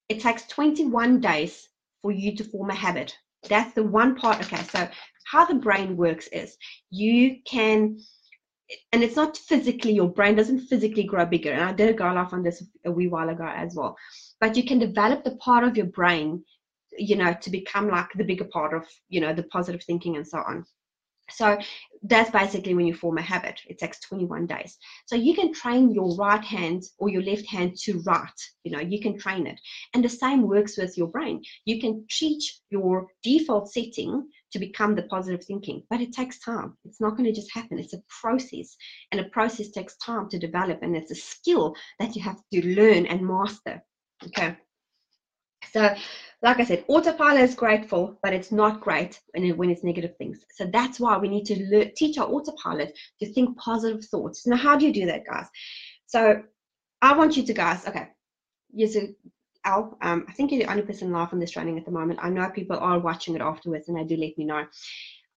It 0.09 0.19
takes 0.19 0.45
21 0.47 1.21
days 1.21 1.69
for 2.01 2.11
you 2.11 2.35
to 2.35 2.43
form 2.43 2.71
a 2.71 2.75
habit. 2.75 3.17
That's 3.47 3.73
the 3.73 3.83
one 3.83 4.17
part. 4.17 4.41
Okay. 4.41 4.61
So, 4.63 4.89
how 5.23 5.45
the 5.45 5.55
brain 5.55 5.95
works 5.95 6.27
is 6.27 6.57
you 6.89 7.37
can, 7.45 7.99
and 8.91 9.03
it's 9.03 9.15
not 9.15 9.37
physically, 9.37 9.93
your 9.93 10.09
brain 10.09 10.35
doesn't 10.35 10.67
physically 10.67 11.03
grow 11.03 11.25
bigger. 11.25 11.51
And 11.51 11.63
I 11.63 11.73
did 11.73 11.89
a 11.89 11.93
go 11.93 12.05
live 12.05 12.33
on 12.33 12.43
this 12.43 12.63
a 12.85 12.91
wee 12.91 13.07
while 13.07 13.29
ago 13.29 13.45
as 13.45 13.75
well. 13.75 13.97
But 14.39 14.55
you 14.55 14.63
can 14.63 14.79
develop 14.79 15.23
the 15.23 15.35
part 15.37 15.63
of 15.63 15.75
your 15.75 15.87
brain 15.87 16.43
you 16.97 17.15
know 17.15 17.35
to 17.41 17.49
become 17.49 17.89
like 17.89 18.09
the 18.15 18.23
bigger 18.23 18.45
part 18.45 18.73
of 18.73 18.85
you 19.07 19.21
know 19.21 19.33
the 19.33 19.43
positive 19.43 19.83
thinking 19.83 20.15
and 20.17 20.27
so 20.27 20.39
on. 20.39 20.65
So 21.31 21.59
that's 22.01 22.31
basically 22.31 22.73
when 22.73 22.87
you 22.87 22.95
form 22.95 23.19
a 23.19 23.21
habit. 23.21 23.61
It 23.67 23.77
takes 23.77 23.99
21 23.99 24.47
days. 24.47 24.79
So 25.05 25.15
you 25.15 25.35
can 25.35 25.53
train 25.53 25.91
your 25.91 26.15
right 26.15 26.43
hand 26.43 26.81
or 26.97 27.09
your 27.09 27.21
left 27.21 27.45
hand 27.47 27.77
to 27.83 28.01
write 28.05 28.41
you 28.63 28.71
know 28.71 28.79
you 28.79 28.99
can 28.99 29.17
train 29.17 29.47
it. 29.47 29.59
And 29.93 30.03
the 30.03 30.09
same 30.09 30.47
works 30.47 30.77
with 30.77 30.97
your 30.97 31.07
brain. 31.07 31.43
You 31.65 31.79
can 31.79 32.05
teach 32.09 32.59
your 32.69 33.07
default 33.23 33.71
setting 33.71 34.27
to 34.51 34.59
become 34.59 34.95
the 34.95 35.03
positive 35.03 35.43
thinking 35.43 35.83
but 35.89 36.01
it 36.01 36.11
takes 36.11 36.39
time 36.39 36.75
it's 36.85 37.01
not 37.01 37.11
going 37.11 37.25
to 37.25 37.33
just 37.33 37.53
happen 37.53 37.79
it's 37.79 37.93
a 37.93 38.03
process 38.21 38.75
and 39.11 39.21
a 39.21 39.29
process 39.29 39.69
takes 39.69 39.97
time 39.97 40.27
to 40.29 40.39
develop 40.39 40.79
and 40.81 40.95
it's 40.95 41.11
a 41.11 41.15
skill 41.15 41.75
that 41.99 42.15
you 42.15 42.21
have 42.21 42.39
to 42.51 42.75
learn 42.75 43.05
and 43.05 43.25
master 43.25 43.81
okay 44.25 44.57
so 45.71 45.93
like 46.41 46.59
I 46.59 46.63
said, 46.63 46.85
autopilot 46.87 47.41
is 47.41 47.55
grateful, 47.55 48.17
but 48.23 48.33
it's 48.33 48.51
not 48.51 48.79
great 48.79 49.19
when, 49.33 49.43
it, 49.43 49.57
when 49.57 49.69
it's 49.69 49.83
negative 49.83 50.15
things. 50.17 50.39
So 50.55 50.65
that's 50.65 50.99
why 50.99 51.17
we 51.17 51.27
need 51.27 51.45
to 51.45 51.63
learn, 51.65 51.91
teach 51.95 52.17
our 52.17 52.27
autopilot 52.27 52.97
to 53.19 53.33
think 53.33 53.57
positive 53.57 54.05
thoughts. 54.05 54.47
Now, 54.47 54.55
how 54.55 54.77
do 54.77 54.85
you 54.85 54.93
do 54.93 55.05
that, 55.07 55.25
guys? 55.25 55.47
So 56.07 56.41
I 57.01 57.17
want 57.17 57.35
you 57.35 57.43
to 57.43 57.53
guys, 57.53 57.85
okay, 57.87 58.07
yes, 58.71 58.95
Al, 59.65 59.97
um, 60.01 60.25
I 60.27 60.31
think 60.33 60.51
you're 60.51 60.63
the 60.63 60.71
only 60.71 60.83
person 60.83 61.11
live 61.11 61.33
on 61.33 61.39
this 61.39 61.51
training 61.51 61.77
at 61.77 61.85
the 61.85 61.91
moment. 61.91 62.19
I 62.21 62.29
know 62.29 62.49
people 62.49 62.77
are 62.77 62.99
watching 62.99 63.35
it 63.35 63.41
afterwards 63.41 63.87
and 63.87 63.97
they 63.97 64.03
do 64.03 64.15
let 64.19 64.37
me 64.37 64.45
know. 64.45 64.65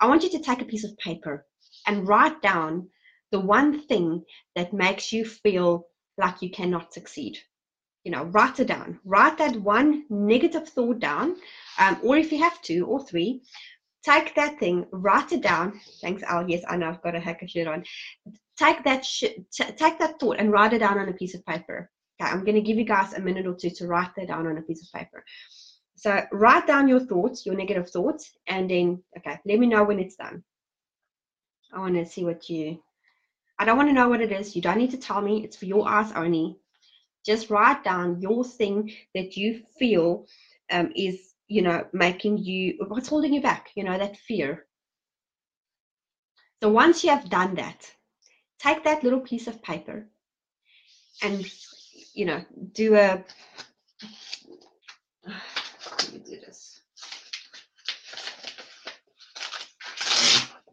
I 0.00 0.06
want 0.06 0.22
you 0.22 0.30
to 0.30 0.38
take 0.38 0.62
a 0.62 0.66
piece 0.66 0.84
of 0.84 0.96
paper 0.98 1.46
and 1.86 2.06
write 2.06 2.40
down 2.42 2.88
the 3.30 3.40
one 3.40 3.80
thing 3.86 4.24
that 4.56 4.72
makes 4.72 5.12
you 5.12 5.24
feel 5.24 5.86
like 6.18 6.42
you 6.42 6.50
cannot 6.50 6.92
succeed. 6.92 7.38
You 8.04 8.12
know, 8.12 8.24
write 8.24 8.58
it 8.58 8.66
down. 8.66 8.98
Write 9.04 9.38
that 9.38 9.56
one 9.56 10.04
negative 10.10 10.68
thought 10.68 10.98
down, 10.98 11.36
um, 11.78 11.98
or 12.02 12.16
if 12.16 12.32
you 12.32 12.38
have 12.38 12.60
two 12.62 12.84
or 12.86 13.04
three, 13.04 13.42
take 14.04 14.34
that 14.34 14.58
thing, 14.58 14.86
write 14.90 15.32
it 15.32 15.42
down. 15.42 15.80
Thanks, 16.00 16.24
Al. 16.24 16.50
Yes, 16.50 16.64
I 16.68 16.76
know 16.76 16.88
I've 16.88 17.02
got 17.02 17.14
a 17.14 17.20
hacker 17.20 17.46
shirt 17.46 17.68
on. 17.68 17.84
Take 18.58 18.82
that 18.84 19.04
sh- 19.04 19.38
t- 19.52 19.72
take 19.76 19.98
that 20.00 20.18
thought 20.18 20.38
and 20.40 20.50
write 20.50 20.72
it 20.72 20.80
down 20.80 20.98
on 20.98 21.08
a 21.08 21.12
piece 21.12 21.34
of 21.34 21.46
paper. 21.46 21.91
Okay, 22.20 22.30
I'm 22.30 22.44
going 22.44 22.54
to 22.54 22.60
give 22.60 22.78
you 22.78 22.84
guys 22.84 23.14
a 23.14 23.20
minute 23.20 23.46
or 23.46 23.54
two 23.54 23.70
to 23.70 23.86
write 23.86 24.14
that 24.16 24.28
down 24.28 24.46
on 24.46 24.58
a 24.58 24.62
piece 24.62 24.82
of 24.82 24.92
paper. 24.92 25.24
So 25.96 26.24
write 26.32 26.66
down 26.66 26.88
your 26.88 27.00
thoughts, 27.00 27.46
your 27.46 27.54
negative 27.54 27.90
thoughts, 27.90 28.32
and 28.46 28.68
then 28.68 29.02
okay, 29.16 29.38
let 29.46 29.58
me 29.58 29.66
know 29.66 29.84
when 29.84 30.00
it's 30.00 30.16
done. 30.16 30.42
I 31.72 31.78
want 31.78 31.94
to 31.94 32.06
see 32.06 32.24
what 32.24 32.48
you. 32.48 32.82
I 33.58 33.64
don't 33.64 33.76
want 33.76 33.88
to 33.88 33.94
know 33.94 34.08
what 34.08 34.20
it 34.20 34.32
is. 34.32 34.56
You 34.56 34.62
don't 34.62 34.78
need 34.78 34.90
to 34.90 34.98
tell 34.98 35.20
me. 35.20 35.44
It's 35.44 35.56
for 35.56 35.66
your 35.66 35.88
eyes 35.88 36.12
only. 36.12 36.58
Just 37.24 37.50
write 37.50 37.84
down 37.84 38.20
your 38.20 38.44
thing 38.44 38.92
that 39.14 39.36
you 39.36 39.62
feel 39.78 40.26
um, 40.70 40.92
is, 40.96 41.34
you 41.46 41.62
know, 41.62 41.86
making 41.92 42.38
you 42.38 42.78
what's 42.88 43.08
holding 43.08 43.32
you 43.32 43.40
back. 43.40 43.70
You 43.76 43.84
know 43.84 43.96
that 43.96 44.16
fear. 44.16 44.66
So 46.62 46.68
once 46.68 47.04
you 47.04 47.10
have 47.10 47.30
done 47.30 47.54
that, 47.56 47.90
take 48.58 48.84
that 48.84 49.02
little 49.02 49.20
piece 49.20 49.46
of 49.46 49.62
paper 49.62 50.08
and 51.22 51.44
you 52.14 52.24
know 52.24 52.44
do 52.72 52.94
a 52.94 53.24
let 55.24 56.12
me 56.12 56.18
do 56.18 56.40
this. 56.40 56.80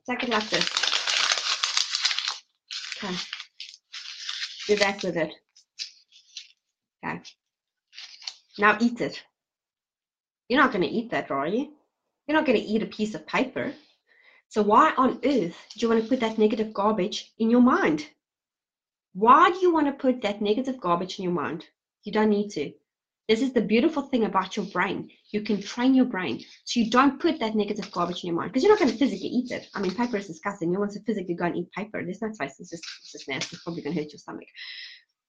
Take 0.08 0.24
it 0.24 0.29
like 0.29 0.50
this. 0.50 0.69
Okay. 2.98 3.15
Do 4.67 4.75
that 4.77 5.03
with 5.03 5.17
it. 5.17 5.34
Okay. 7.03 7.22
Now 8.58 8.77
eat 8.79 9.00
it. 9.01 9.24
You're 10.48 10.62
not 10.62 10.72
going 10.72 10.84
to 10.84 10.89
eat 10.89 11.12
that 11.12 11.29
are 11.31 11.48
you? 11.48 11.74
You're 12.27 12.38
not 12.38 12.46
going 12.46 12.60
to 12.60 12.65
eat 12.65 12.84
a 12.84 12.88
piece 12.88 13.13
of 13.13 13.27
paper. 13.27 13.72
So 14.50 14.63
why 14.63 14.93
on 14.98 15.19
earth 15.24 15.55
do 15.74 15.77
you 15.77 15.89
want 15.89 16.01
to 16.01 16.10
put 16.10 16.22
that 16.22 16.39
negative 16.39 16.74
garbage 16.74 17.31
in 17.38 17.51
your 17.51 17.62
mind 17.62 18.08
why 19.13 19.49
do 19.49 19.57
you 19.59 19.73
want 19.73 19.87
to 19.87 19.93
put 19.93 20.21
that 20.21 20.41
negative 20.41 20.79
garbage 20.79 21.19
in 21.19 21.23
your 21.23 21.33
mind? 21.33 21.65
You 22.03 22.11
don't 22.11 22.29
need 22.29 22.49
to. 22.51 22.71
This 23.27 23.41
is 23.41 23.53
the 23.53 23.61
beautiful 23.61 24.03
thing 24.03 24.23
about 24.23 24.57
your 24.57 24.65
brain. 24.65 25.09
You 25.31 25.41
can 25.41 25.61
train 25.61 25.93
your 25.93 26.05
brain 26.05 26.43
so 26.65 26.79
you 26.79 26.89
don't 26.89 27.19
put 27.19 27.39
that 27.39 27.55
negative 27.55 27.91
garbage 27.91 28.23
in 28.23 28.27
your 28.29 28.35
mind 28.35 28.51
because 28.51 28.63
you're 28.63 28.71
not 28.71 28.79
going 28.79 28.91
to 28.91 28.97
physically 28.97 29.27
eat 29.27 29.51
it. 29.51 29.67
I 29.75 29.81
mean, 29.81 29.93
paper 29.93 30.17
is 30.17 30.25
disgusting. 30.25 30.71
No 30.71 30.79
one's 30.79 30.95
to 30.95 31.03
physically 31.03 31.35
go 31.35 31.45
and 31.45 31.57
eat 31.57 31.71
paper. 31.71 32.03
There's 32.03 32.23
no 32.23 32.29
taste. 32.29 32.59
It's 32.59 32.71
just, 32.71 32.83
it's 33.01 33.11
just 33.11 33.27
nasty. 33.27 33.55
It's 33.55 33.63
probably 33.63 33.83
going 33.83 33.95
to 33.95 34.01
hurt 34.01 34.11
your 34.11 34.19
stomach. 34.19 34.47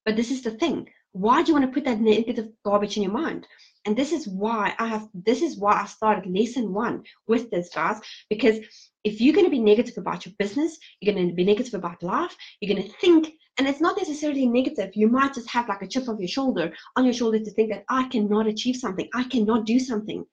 But 0.06 0.16
this 0.16 0.30
is 0.30 0.42
the 0.42 0.52
thing. 0.52 0.88
Why 1.12 1.42
do 1.42 1.48
you 1.48 1.58
want 1.58 1.66
to 1.66 1.74
put 1.74 1.84
that 1.84 2.00
negative 2.00 2.48
garbage 2.64 2.96
in 2.96 3.02
your 3.02 3.12
mind? 3.12 3.46
And 3.84 3.96
this 3.96 4.12
is 4.12 4.26
why 4.26 4.74
I 4.78 4.86
have, 4.86 5.08
this 5.12 5.42
is 5.42 5.58
why 5.58 5.82
I 5.82 5.86
started 5.86 6.30
lesson 6.30 6.72
one 6.72 7.02
with 7.26 7.50
this, 7.50 7.68
guys, 7.74 8.00
because 8.30 8.60
if 9.04 9.20
you're 9.20 9.34
going 9.34 9.46
to 9.46 9.50
be 9.50 9.60
negative 9.60 9.96
about 9.96 10.26
your 10.26 10.34
business, 10.38 10.78
you're 11.00 11.14
going 11.14 11.28
to 11.28 11.34
be 11.34 11.44
negative 11.44 11.74
about 11.74 12.02
life, 12.02 12.36
you're 12.60 12.74
going 12.74 12.86
to 12.86 12.96
think 12.98 13.32
and 13.58 13.68
it's 13.68 13.80
not 13.80 13.98
necessarily 13.98 14.46
negative. 14.46 14.90
You 14.94 15.08
might 15.08 15.34
just 15.34 15.50
have 15.50 15.68
like 15.68 15.82
a 15.82 15.86
chip 15.86 16.08
of 16.08 16.18
your 16.18 16.28
shoulder 16.28 16.72
on 16.96 17.04
your 17.04 17.12
shoulder 17.12 17.38
to 17.38 17.50
think 17.52 17.70
that 17.70 17.84
I 17.90 18.04
cannot 18.08 18.46
achieve 18.46 18.76
something, 18.76 19.08
I 19.12 19.24
cannot 19.24 19.66
do 19.66 19.78
something. 19.78 20.24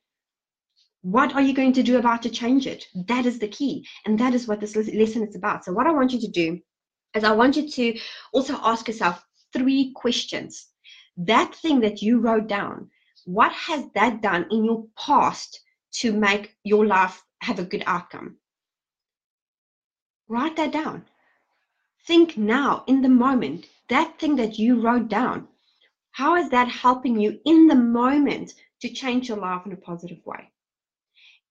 What 1.02 1.36
are 1.36 1.42
you 1.42 1.54
going 1.54 1.74
to 1.74 1.84
do 1.84 1.98
about 1.98 2.22
to 2.24 2.30
change 2.30 2.68
it? 2.68 2.86
That 3.08 3.26
is 3.26 3.40
the 3.40 3.48
key. 3.48 3.86
And 4.06 4.18
that 4.20 4.34
is 4.34 4.48
what 4.48 4.60
this 4.60 4.76
lesson 4.76 5.28
is 5.28 5.36
about. 5.36 5.66
So, 5.66 5.74
what 5.74 5.88
I 5.88 5.92
want 5.92 6.12
you 6.14 6.20
to 6.22 6.28
do 6.28 6.60
is 7.14 7.24
I 7.24 7.34
want 7.34 7.56
you 7.58 7.70
to 7.70 8.00
also 8.34 8.58
ask 8.64 8.88
yourself 8.88 9.24
three 9.54 9.92
questions. 9.96 10.68
That 11.18 11.54
thing 11.56 11.82
that 11.82 12.02
you 12.02 12.20
wrote 12.20 12.48
down, 12.48 12.90
what 13.26 13.52
has 13.52 13.86
that 13.94 14.22
done 14.22 14.48
in 14.52 14.64
your 14.64 14.86
past 14.98 15.60
to 16.00 16.14
make 16.14 16.56
your 16.64 16.86
life 16.86 17.22
have 17.42 17.60
a 17.60 17.66
good 17.66 17.84
outcome? 17.88 18.38
Write 20.28 20.56
that 20.58 20.72
down. 20.72 21.06
Think 22.06 22.38
now, 22.38 22.84
in 22.88 23.02
the 23.02 23.10
moment, 23.10 23.68
that 23.90 24.20
thing 24.20 24.36
that 24.38 24.60
you 24.60 24.82
wrote 24.82 25.08
down, 25.08 25.48
how 26.12 26.36
is 26.36 26.50
that 26.50 26.68
helping 26.68 27.20
you 27.20 27.40
in 27.46 27.68
the 27.68 27.76
moment 27.76 28.54
to 28.82 28.90
change 28.90 29.30
your 29.30 29.38
life 29.38 29.66
in 29.66 29.72
a 29.72 29.78
positive 29.78 30.26
way? 30.26 30.52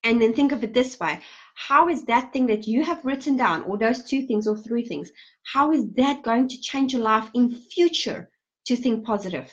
And 0.03 0.21
then 0.21 0.33
think 0.33 0.51
of 0.51 0.63
it 0.63 0.73
this 0.73 0.99
way 0.99 1.21
how 1.55 1.89
is 1.89 2.05
that 2.05 2.31
thing 2.31 2.45
that 2.47 2.67
you 2.67 2.83
have 2.83 3.03
written 3.03 3.35
down, 3.35 3.63
or 3.63 3.77
those 3.77 4.03
two 4.03 4.27
things 4.27 4.47
or 4.47 4.55
three 4.55 4.85
things, 4.85 5.11
how 5.43 5.71
is 5.71 5.89
that 5.93 6.21
going 6.21 6.47
to 6.47 6.61
change 6.61 6.93
your 6.93 7.01
life 7.01 7.29
in 7.33 7.55
future 7.55 8.29
to 8.65 8.75
think 8.75 9.03
positive? 9.03 9.51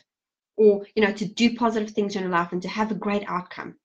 Or, 0.56 0.86
you 0.94 1.02
know, 1.02 1.12
to 1.12 1.24
do 1.24 1.56
positive 1.56 1.90
things 1.92 2.14
in 2.14 2.22
your 2.22 2.30
life 2.30 2.52
and 2.52 2.60
to 2.60 2.68
have 2.68 2.90
a 2.90 2.94
great 2.94 3.24
outcome. 3.26 3.76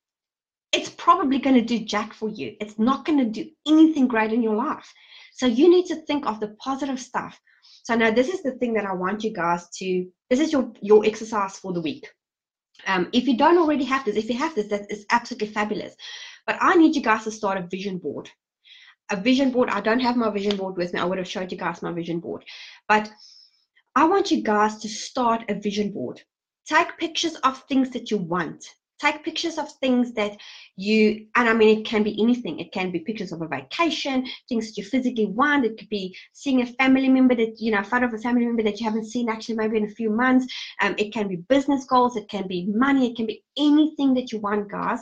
It's 0.74 0.90
probably 0.90 1.40
going 1.40 1.56
to 1.56 1.62
do 1.62 1.80
jack 1.80 2.14
for 2.14 2.30
you. 2.30 2.56
It's 2.60 2.78
not 2.78 3.06
going 3.06 3.20
to 3.20 3.26
do 3.26 3.50
anything 3.66 4.08
great 4.08 4.34
in 4.34 4.44
your 4.44 4.56
life. 4.56 4.94
So 5.40 5.46
you 5.46 5.70
need 5.70 5.86
to 5.86 5.96
think 5.96 6.26
of 6.26 6.42
the 6.42 6.50
positive 6.60 7.00
stuff. 7.00 7.40
So 7.84 7.96
now 7.96 8.12
this 8.12 8.28
is 8.28 8.44
the 8.44 8.52
thing 8.52 8.74
that 8.74 8.84
I 8.84 8.92
want 8.92 9.24
you 9.24 9.32
guys 9.32 9.70
to, 9.78 10.06
this 10.30 10.42
is 10.42 10.52
your, 10.52 10.74
your 10.82 11.06
exercise 11.06 11.58
for 11.58 11.72
the 11.72 11.80
week. 11.80 12.06
Um, 12.88 13.08
if 13.14 13.26
you 13.26 13.38
don't 13.38 13.58
already 13.58 13.86
have 13.86 14.04
this, 14.04 14.18
if 14.18 14.28
you 14.28 14.38
have 14.38 14.54
this, 14.54 14.68
that 14.68 14.92
is 14.92 15.06
absolutely 15.12 15.48
fabulous. 15.48 15.96
But 16.46 16.58
I 16.60 16.76
need 16.76 16.94
you 16.94 17.02
guys 17.02 17.24
to 17.24 17.32
start 17.32 17.58
a 17.58 17.68
vision 17.68 18.00
board. 18.00 18.30
A 19.12 19.16
vision 19.16 19.52
board, 19.52 19.70
I 19.70 19.80
don't 19.80 20.02
have 20.02 20.18
my 20.18 20.30
vision 20.30 20.58
board 20.58 20.76
with 20.76 20.92
me. 20.92 21.00
I 21.00 21.06
would 21.06 21.18
have 21.18 21.30
showed 21.30 21.54
you 21.54 21.58
guys 21.58 21.82
my 21.82 21.94
vision 21.94 22.20
board. 22.20 22.44
But 22.90 23.10
I 23.96 24.04
want 24.04 24.32
you 24.32 24.44
guys 24.44 24.80
to 24.80 24.90
start 24.90 25.46
a 25.48 25.54
vision 25.54 25.94
board. 25.94 26.22
Take 26.68 26.98
pictures 26.98 27.36
of 27.46 27.64
things 27.70 27.92
that 27.92 28.12
you 28.12 28.18
want 28.18 28.66
take 29.00 29.24
pictures 29.24 29.58
of 29.58 29.72
things 29.74 30.14
that 30.14 30.38
you 30.76 31.28
and 31.36 31.50
i 31.50 31.54
mean 31.54 31.80
it 31.80 31.86
can 31.86 32.04
be 32.04 32.22
anything. 32.22 32.60
It 32.60 32.72
can 32.72 32.92
be 32.92 33.00
pictures 33.00 33.32
of 33.32 33.42
a 33.42 33.48
vacation 33.48 34.26
things 34.48 34.68
that 34.68 34.78
you 34.78 34.84
physically 34.84 35.26
want. 35.26 35.66
It 35.66 35.78
could 35.78 35.90
be 35.90 36.16
seeing 36.34 36.62
a 36.62 36.66
family 36.66 37.10
member 37.10 37.36
that 37.36 37.60
you 37.60 37.72
know 37.72 37.80
a 37.80 37.84
photo 37.84 38.06
of 38.06 38.14
a 38.14 38.18
family 38.18 38.46
member 38.46 38.64
that 38.64 38.80
you 38.80 38.86
haven't 38.86 39.06
seen 39.06 39.30
actually 39.30 39.56
maybe 39.56 39.78
in 39.78 39.86
a 39.86 39.96
few 40.00 40.10
months. 40.10 40.46
Um, 40.82 40.96
it 40.98 41.14
can 41.14 41.28
be 41.28 41.38
business 41.38 41.86
goals. 41.86 42.16
It 42.16 42.30
can 42.30 42.48
be 42.48 42.68
money. 42.74 43.10
It 43.10 43.16
can 43.16 43.26
be 43.26 43.44
anything 43.58 44.14
that 44.16 44.32
you 44.32 44.40
want 44.40 44.72
guys. 44.72 45.00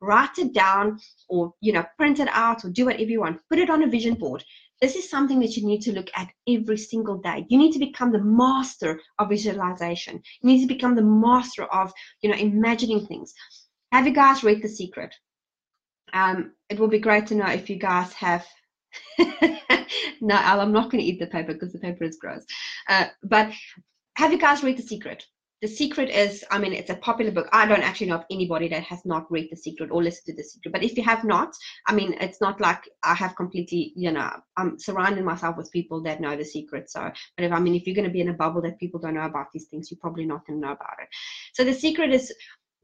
Write 0.00 0.38
it 0.38 0.52
down 0.54 1.00
or 1.28 1.52
you 1.60 1.72
know 1.72 1.84
print 1.96 2.20
it 2.20 2.28
out 2.30 2.64
or 2.64 2.70
do 2.70 2.86
whatever 2.86 3.10
you 3.10 3.20
want. 3.20 3.40
Put 3.50 3.58
it 3.58 3.70
on 3.70 3.82
a 3.82 3.88
vision 3.88 4.14
board 4.14 4.44
this 4.80 4.94
is 4.94 5.10
something 5.10 5.40
that 5.40 5.56
you 5.56 5.66
need 5.66 5.80
to 5.82 5.92
look 5.92 6.08
at 6.14 6.30
every 6.48 6.78
single 6.78 7.18
day. 7.18 7.44
You 7.48 7.58
need 7.58 7.72
to 7.72 7.78
become 7.78 8.12
the 8.12 8.22
master 8.22 9.00
of 9.18 9.28
visualization. 9.28 10.22
You 10.40 10.50
need 10.50 10.60
to 10.60 10.72
become 10.72 10.94
the 10.94 11.02
master 11.02 11.64
of, 11.64 11.92
you 12.22 12.30
know, 12.30 12.36
imagining 12.36 13.06
things. 13.06 13.34
Have 13.92 14.06
you 14.06 14.14
guys 14.14 14.44
read 14.44 14.62
The 14.62 14.68
Secret? 14.68 15.14
Um, 16.12 16.52
it 16.68 16.78
will 16.78 16.88
be 16.88 16.98
great 16.98 17.26
to 17.28 17.34
know 17.34 17.48
if 17.48 17.68
you 17.68 17.76
guys 17.76 18.12
have. 18.14 18.46
no, 19.18 20.34
I'm 20.34 20.72
not 20.72 20.90
going 20.90 21.02
to 21.02 21.08
eat 21.08 21.18
the 21.18 21.26
paper 21.26 21.52
because 21.52 21.72
the 21.72 21.78
paper 21.78 22.04
is 22.04 22.18
gross. 22.20 22.44
Uh, 22.88 23.06
but 23.22 23.52
have 24.16 24.32
you 24.32 24.38
guys 24.38 24.62
read 24.62 24.76
The 24.76 24.82
Secret? 24.82 25.24
The 25.60 25.66
Secret 25.68 26.08
is, 26.08 26.44
I 26.52 26.58
mean, 26.58 26.72
it's 26.72 26.90
a 26.90 26.94
popular 26.94 27.32
book. 27.32 27.48
I 27.52 27.66
don't 27.66 27.82
actually 27.82 28.08
know 28.08 28.16
of 28.16 28.24
anybody 28.30 28.68
that 28.68 28.84
has 28.84 29.04
not 29.04 29.30
read 29.30 29.48
The 29.50 29.56
Secret 29.56 29.90
or 29.90 30.04
listened 30.04 30.26
to 30.26 30.40
The 30.40 30.48
Secret. 30.48 30.72
But 30.72 30.84
if 30.84 30.96
you 30.96 31.02
have 31.02 31.24
not, 31.24 31.52
I 31.88 31.94
mean, 31.94 32.14
it's 32.20 32.40
not 32.40 32.60
like 32.60 32.88
I 33.02 33.14
have 33.14 33.34
completely, 33.34 33.92
you 33.96 34.12
know, 34.12 34.30
I'm 34.56 34.78
surrounding 34.78 35.24
myself 35.24 35.56
with 35.56 35.72
people 35.72 36.00
that 36.02 36.20
know 36.20 36.36
The 36.36 36.44
Secret. 36.44 36.90
So, 36.90 37.10
but 37.36 37.44
if 37.44 37.50
I 37.50 37.58
mean, 37.58 37.74
if 37.74 37.86
you're 37.86 37.96
going 37.96 38.06
to 38.06 38.12
be 38.12 38.20
in 38.20 38.28
a 38.28 38.34
bubble 38.34 38.62
that 38.62 38.78
people 38.78 39.00
don't 39.00 39.14
know 39.14 39.22
about 39.22 39.46
these 39.52 39.66
things, 39.66 39.90
you're 39.90 39.98
probably 40.00 40.26
not 40.26 40.46
going 40.46 40.60
to 40.60 40.66
know 40.66 40.74
about 40.74 40.96
it. 41.02 41.08
So 41.54 41.64
The 41.64 41.74
Secret 41.74 42.12
is 42.12 42.32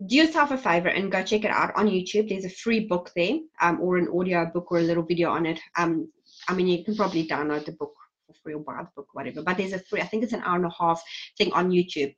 do 0.07 0.16
yourself 0.16 0.50
a 0.50 0.59
favor 0.59 0.88
and 0.88 1.12
go 1.12 1.23
check 1.23 1.45
it 1.45 1.52
out 1.52 1.73
on 1.76 1.87
YouTube. 1.87 2.28
There's 2.28 2.45
a 2.45 2.50
free 2.50 2.81
book 2.81 3.12
there, 3.14 3.38
um, 3.61 3.81
or 3.81 3.99
an 3.99 4.09
audio 4.12 4.50
book 4.52 4.73
or 4.73 4.78
a 4.78 4.83
little 4.83 5.04
video 5.04 5.31
on 5.31 5.47
it. 5.47 5.61
Um, 5.78 6.11
I 6.49 6.54
mean, 6.54 6.66
you 6.66 6.85
can 6.85 6.97
probably 6.97 7.28
download 7.28 7.66
the 7.66 7.73
book 7.73 7.95
for 8.26 8.35
free 8.43 8.54
or 8.54 8.61
buy 8.61 8.83
the 8.83 8.88
book, 8.97 9.07
whatever. 9.12 9.43
But 9.43 9.59
there's 9.59 9.73
a 9.73 9.78
free, 9.78 10.00
I 10.00 10.07
think 10.07 10.25
it's 10.25 10.33
an 10.33 10.43
hour 10.45 10.57
and 10.57 10.66
a 10.66 10.75
half 10.76 11.00
thing 11.38 11.52
on 11.52 11.71
YouTube 11.71 12.16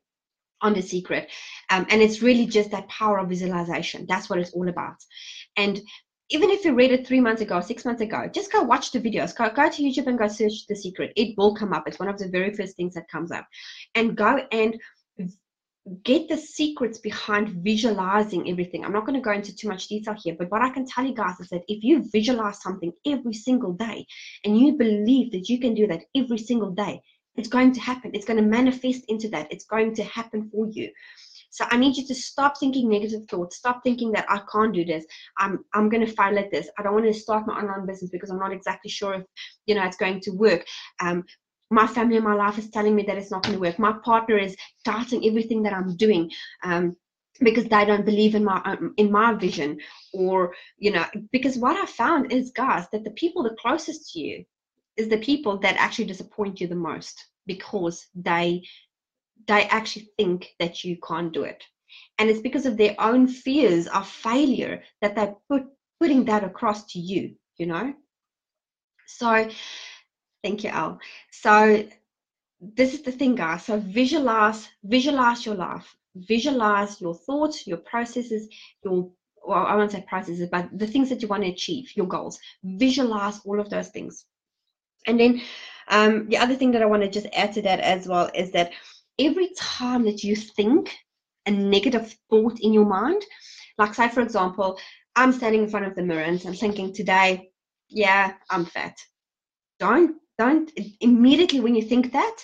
on 0.63 0.75
the 0.75 0.83
secret. 0.83 1.31
Um, 1.71 1.87
and 1.91 2.01
it's 2.01 2.23
really 2.23 2.47
just 2.47 2.71
that 2.71 2.89
power 2.89 3.19
of 3.19 3.29
visualization. 3.29 4.07
That's 4.09 4.29
what 4.31 4.39
it's 4.39 4.53
all 4.53 4.69
about. 4.69 4.97
And 5.57 5.81
even 6.31 6.51
if 6.51 6.65
you 6.65 6.75
read 6.75 6.91
it 6.91 7.07
three 7.07 7.21
months 7.21 7.43
ago, 7.43 7.61
six 7.61 7.85
months 7.85 8.03
ago, 8.03 8.29
just 8.33 8.51
go 8.51 8.63
watch 8.63 8.91
the 8.91 9.01
videos. 9.01 9.37
Go, 9.37 9.49
go 9.51 9.71
to 9.71 9.83
YouTube 9.83 10.09
and 10.09 10.19
go 10.19 10.27
search 10.27 10.67
The 10.69 10.75
Secret. 10.75 11.13
It 11.15 11.35
will 11.37 11.55
come 11.55 11.73
up. 11.73 11.87
It's 11.87 12.01
one 12.01 12.09
of 12.09 12.19
the 12.19 12.29
very 12.29 12.53
first 12.53 12.77
things 12.77 12.95
that 12.95 13.09
comes 13.09 13.31
up. 13.31 13.47
And 13.95 14.17
go 14.17 14.41
and 14.51 14.77
get 16.03 16.29
the 16.29 16.37
secrets 16.37 16.99
behind 16.99 17.49
visualizing 17.63 18.51
everything. 18.51 18.85
I'm 18.85 18.93
not 18.93 19.07
going 19.07 19.15
to 19.15 19.25
go 19.25 19.33
into 19.33 19.55
too 19.55 19.69
much 19.69 19.87
detail 19.87 20.17
here, 20.21 20.35
but 20.37 20.51
what 20.51 20.63
I 20.63 20.71
can 20.71 20.85
tell 20.85 21.05
you 21.05 21.15
guys 21.15 21.39
is 21.39 21.49
that 21.51 21.63
if 21.69 21.85
you 21.85 22.05
visualize 22.11 22.61
something 22.61 22.93
every 23.07 23.35
single 23.35 23.73
day 23.73 24.05
and 24.45 24.59
you 24.59 24.77
believe 24.77 25.31
that 25.31 25.49
you 25.49 25.61
can 25.61 25.75
do 25.75 25.87
that 25.87 26.03
every 26.17 26.39
single 26.39 26.73
day, 26.73 27.01
it's 27.37 27.49
going 27.49 27.73
to 27.73 27.81
happen. 27.81 28.11
It's 28.15 28.25
going 28.25 28.43
to 28.43 28.49
manifest 28.49 29.05
into 29.09 29.29
that. 29.31 29.51
It's 29.51 29.65
going 29.65 29.95
to 29.97 30.05
happen 30.05 30.49
for 30.51 30.69
you. 30.71 30.91
So 31.51 31.65
I 31.71 31.77
need 31.77 31.97
you 31.97 32.07
to 32.07 32.15
stop 32.15 32.59
thinking 32.59 32.89
negative 32.89 33.27
thoughts. 33.31 33.57
Stop 33.57 33.83
thinking 33.83 34.13
that 34.13 34.27
I 34.29 34.41
can't 34.53 34.75
do 34.75 34.85
this. 34.85 35.07
I'm 35.39 35.65
I'm 35.73 35.89
going 35.89 36.05
to 36.05 36.13
fail 36.13 36.39
at 36.39 36.51
this. 36.51 36.69
I 36.79 36.83
don't 36.83 36.95
want 36.95 37.07
to 37.07 37.15
start 37.15 37.47
my 37.47 37.55
online 37.55 37.87
business 37.87 38.11
because 38.11 38.31
I'm 38.31 38.39
not 38.39 38.53
exactly 38.53 38.91
sure 38.91 39.15
if 39.15 39.25
you 39.67 39.75
know 39.75 39.85
it's 39.85 39.97
going 39.97 40.21
to 40.21 40.31
work. 40.33 40.67
Um, 41.01 41.25
my 41.71 41.87
family 41.87 42.17
and 42.17 42.25
my 42.25 42.35
life 42.35 42.59
is 42.59 42.71
telling 42.71 42.95
me 42.95 43.05
that 43.05 43.17
it's 43.17 43.31
not 43.31 43.43
going 43.43 43.55
to 43.55 43.61
work. 43.61 43.79
My 43.79 43.95
partner 44.05 44.39
is 44.39 44.55
doubting 44.85 45.27
everything 45.27 45.63
that 45.63 45.73
I'm 45.73 45.97
doing. 45.97 46.31
Um, 46.63 46.97
because 47.41 47.65
they 47.65 47.85
don't 47.85 48.07
believe 48.07 48.35
in 48.35 48.45
my 48.45 48.61
um, 48.65 48.95
in 48.97 49.11
my 49.11 49.35
vision 49.35 49.79
or 50.15 50.55
you 50.79 50.91
know 50.91 51.05
because 51.33 51.59
what 51.59 51.77
i 51.77 51.85
found 51.85 52.33
is 52.33 52.51
guys 52.51 52.87
that 52.93 53.05
the 53.05 53.11
people 53.11 53.43
the 53.43 53.55
closest 53.61 54.11
to 54.11 54.21
you 54.21 54.43
is 54.97 55.09
the 55.09 55.19
people 55.19 55.59
that 55.59 55.77
actually 55.77 56.07
disappoint 56.07 56.61
you 56.61 56.67
the 56.67 56.75
most 56.75 57.27
because 57.47 58.07
they 58.15 58.63
they 59.47 59.65
actually 59.65 60.09
think 60.17 60.55
that 60.59 60.83
you 60.83 60.97
can't 61.07 61.33
do 61.33 61.43
it. 61.43 61.63
And 62.19 62.29
it's 62.29 62.41
because 62.41 62.67
of 62.67 62.77
their 62.77 62.97
own 62.99 63.29
fears 63.29 63.87
of 63.89 64.09
failure 64.09 64.83
that 65.01 65.15
they're 65.15 65.37
put, 65.49 65.67
putting 66.01 66.25
that 66.25 66.43
across 66.43 66.85
to 66.93 66.99
you 66.99 67.37
you 67.59 67.67
know? 67.67 67.95
So 69.07 69.49
thank 70.43 70.65
you 70.65 70.71
al. 70.71 71.01
So 71.31 71.87
this 72.61 72.95
is 72.95 73.03
the 73.03 73.13
thing 73.13 73.35
guys. 73.35 73.65
So 73.65 73.79
visualize 73.79 74.69
visualize 74.85 75.47
your 75.47 75.55
life. 75.55 75.97
Visualize 76.17 77.01
your 77.01 77.15
thoughts 77.15 77.67
your 77.67 77.79
processes 77.79 78.49
your 78.85 79.11
well, 79.47 79.65
I 79.65 79.77
won't 79.77 79.93
say 79.93 80.05
processes, 80.09 80.49
but 80.51 80.77
the 80.77 80.89
things 80.89 81.09
that 81.09 81.23
you 81.23 81.29
want 81.29 81.45
to 81.45 81.51
achieve, 81.51 81.93
your 81.95 82.07
goals. 82.07 82.41
Visualize 82.65 83.39
all 83.45 83.61
of 83.61 83.71
those 83.71 83.89
things. 83.91 84.25
And 85.07 85.19
then 85.21 85.41
um, 85.89 86.29
the 86.29 86.39
other 86.39 86.55
thing 86.55 86.73
that 86.73 86.83
I 86.83 86.87
want 86.87 87.03
to 87.03 87.09
just 87.09 87.27
add 87.33 87.53
to 87.55 87.63
that 87.63 87.81
as 87.81 88.07
well 88.07 88.31
is 88.35 88.51
that 88.53 88.73
every 89.19 89.51
time 89.57 90.05
that 90.05 90.25
you 90.25 90.37
think 90.37 90.95
a 91.47 91.51
negative 91.51 92.15
thought 92.29 92.59
in 92.61 92.73
your 92.73 92.85
mind, 92.87 93.23
like 93.79 93.95
say 93.95 94.09
for 94.09 94.21
example, 94.21 94.79
I'm 95.15 95.33
standing 95.33 95.63
in 95.63 95.71
front 95.71 95.87
of 95.87 95.95
the 95.95 96.03
mirror 96.03 96.23
and 96.23 96.43
I'm 96.45 96.55
thinking 96.55 96.93
today, 96.93 97.51
yeah, 97.89 98.35
I'm 98.51 98.65
fat. 98.65 98.97
Don't 99.79 100.17
don't 100.39 100.71
immediately 101.01 101.61
when 101.61 101.75
you 101.75 101.83
think 101.83 102.13
that, 102.13 102.37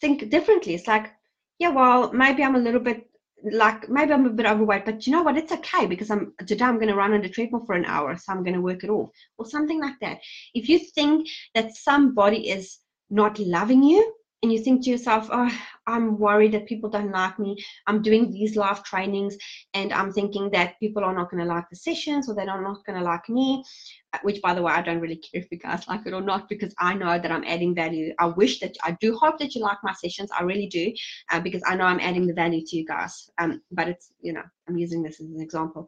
think 0.00 0.28
differently. 0.28 0.74
It's 0.74 0.86
like, 0.86 1.10
yeah, 1.58 1.70
well, 1.70 2.12
maybe 2.12 2.42
I'm 2.42 2.56
a 2.56 2.60
little 2.60 2.80
bit 2.80 3.09
like 3.44 3.88
maybe 3.88 4.12
I'm 4.12 4.26
a 4.26 4.30
bit 4.30 4.46
overweight, 4.46 4.84
but 4.84 5.06
you 5.06 5.12
know 5.12 5.22
what? 5.22 5.36
It's 5.36 5.52
okay 5.52 5.86
because 5.86 6.10
I'm 6.10 6.32
today 6.46 6.64
I'm 6.64 6.76
going 6.76 6.88
to 6.88 6.94
run 6.94 7.12
on 7.12 7.22
the 7.22 7.28
treadmill 7.28 7.64
for 7.64 7.74
an 7.74 7.84
hour, 7.84 8.16
so 8.16 8.32
I'm 8.32 8.42
going 8.42 8.54
to 8.54 8.60
work 8.60 8.84
it 8.84 8.90
off, 8.90 9.10
or 9.38 9.46
something 9.46 9.80
like 9.80 9.98
that. 10.00 10.18
If 10.54 10.68
you 10.68 10.78
think 10.78 11.28
that 11.54 11.74
somebody 11.76 12.50
is 12.50 12.78
not 13.10 13.38
loving 13.38 13.82
you, 13.82 14.14
and 14.42 14.52
you 14.52 14.58
think 14.62 14.84
to 14.84 14.90
yourself, 14.90 15.28
oh, 15.30 15.54
I'm 15.90 16.18
worried 16.18 16.52
that 16.52 16.66
people 16.66 16.88
don't 16.88 17.10
like 17.10 17.38
me. 17.38 17.56
I'm 17.86 18.02
doing 18.02 18.30
these 18.30 18.56
live 18.56 18.84
trainings 18.84 19.36
and 19.74 19.92
I'm 19.92 20.12
thinking 20.12 20.50
that 20.50 20.78
people 20.80 21.04
are 21.04 21.14
not 21.14 21.30
going 21.30 21.42
to 21.42 21.48
like 21.48 21.68
the 21.68 21.76
sessions 21.76 22.28
or 22.28 22.34
they're 22.34 22.46
not 22.46 22.84
going 22.86 22.98
to 22.98 23.04
like 23.04 23.28
me, 23.28 23.64
uh, 24.12 24.18
which 24.22 24.40
by 24.40 24.54
the 24.54 24.62
way, 24.62 24.72
I 24.72 24.82
don't 24.82 25.00
really 25.00 25.16
care 25.16 25.42
if 25.42 25.48
you 25.50 25.58
guys 25.58 25.86
like 25.88 26.06
it 26.06 26.14
or 26.14 26.20
not 26.20 26.48
because 26.48 26.74
I 26.78 26.94
know 26.94 27.18
that 27.18 27.32
I'm 27.32 27.44
adding 27.44 27.74
value. 27.74 28.14
I 28.18 28.26
wish 28.26 28.60
that, 28.60 28.76
I 28.82 28.96
do 29.00 29.16
hope 29.16 29.38
that 29.38 29.54
you 29.54 29.62
like 29.62 29.78
my 29.82 29.94
sessions. 29.94 30.30
I 30.38 30.42
really 30.42 30.68
do 30.68 30.92
uh, 31.30 31.40
because 31.40 31.62
I 31.66 31.76
know 31.76 31.84
I'm 31.84 32.00
adding 32.00 32.26
the 32.26 32.34
value 32.34 32.64
to 32.64 32.76
you 32.76 32.86
guys. 32.86 33.30
Um, 33.38 33.60
but 33.72 33.88
it's, 33.88 34.12
you 34.20 34.32
know, 34.32 34.42
I'm 34.68 34.78
using 34.78 35.02
this 35.02 35.20
as 35.20 35.26
an 35.26 35.40
example. 35.40 35.86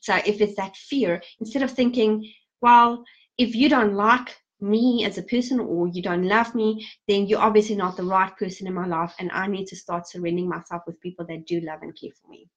So 0.00 0.16
if 0.26 0.40
it's 0.40 0.56
that 0.56 0.76
fear, 0.76 1.22
instead 1.40 1.62
of 1.62 1.70
thinking, 1.70 2.28
well, 2.60 3.04
if 3.38 3.54
you 3.54 3.68
don't 3.68 3.94
like 3.94 4.36
me 4.62 5.04
as 5.04 5.18
a 5.18 5.22
person 5.22 5.60
or 5.60 5.88
you 5.88 6.02
don't 6.02 6.28
love 6.28 6.54
me, 6.54 6.88
then 7.08 7.26
you're 7.26 7.40
obviously 7.40 7.76
not 7.76 7.96
the 7.96 8.04
right 8.04 8.34
person 8.36 8.66
in 8.66 8.74
my 8.74 8.86
life. 8.86 9.12
And 9.18 9.30
I 9.32 9.46
need 9.46 9.66
to 9.66 9.76
start 9.76 10.08
surrendering 10.08 10.48
myself 10.48 10.82
with 10.86 11.00
people 11.00 11.26
that 11.26 11.46
do 11.46 11.60
love 11.60 11.82
and 11.82 11.98
care 11.98 12.12
for 12.22 12.30
me. 12.30 12.48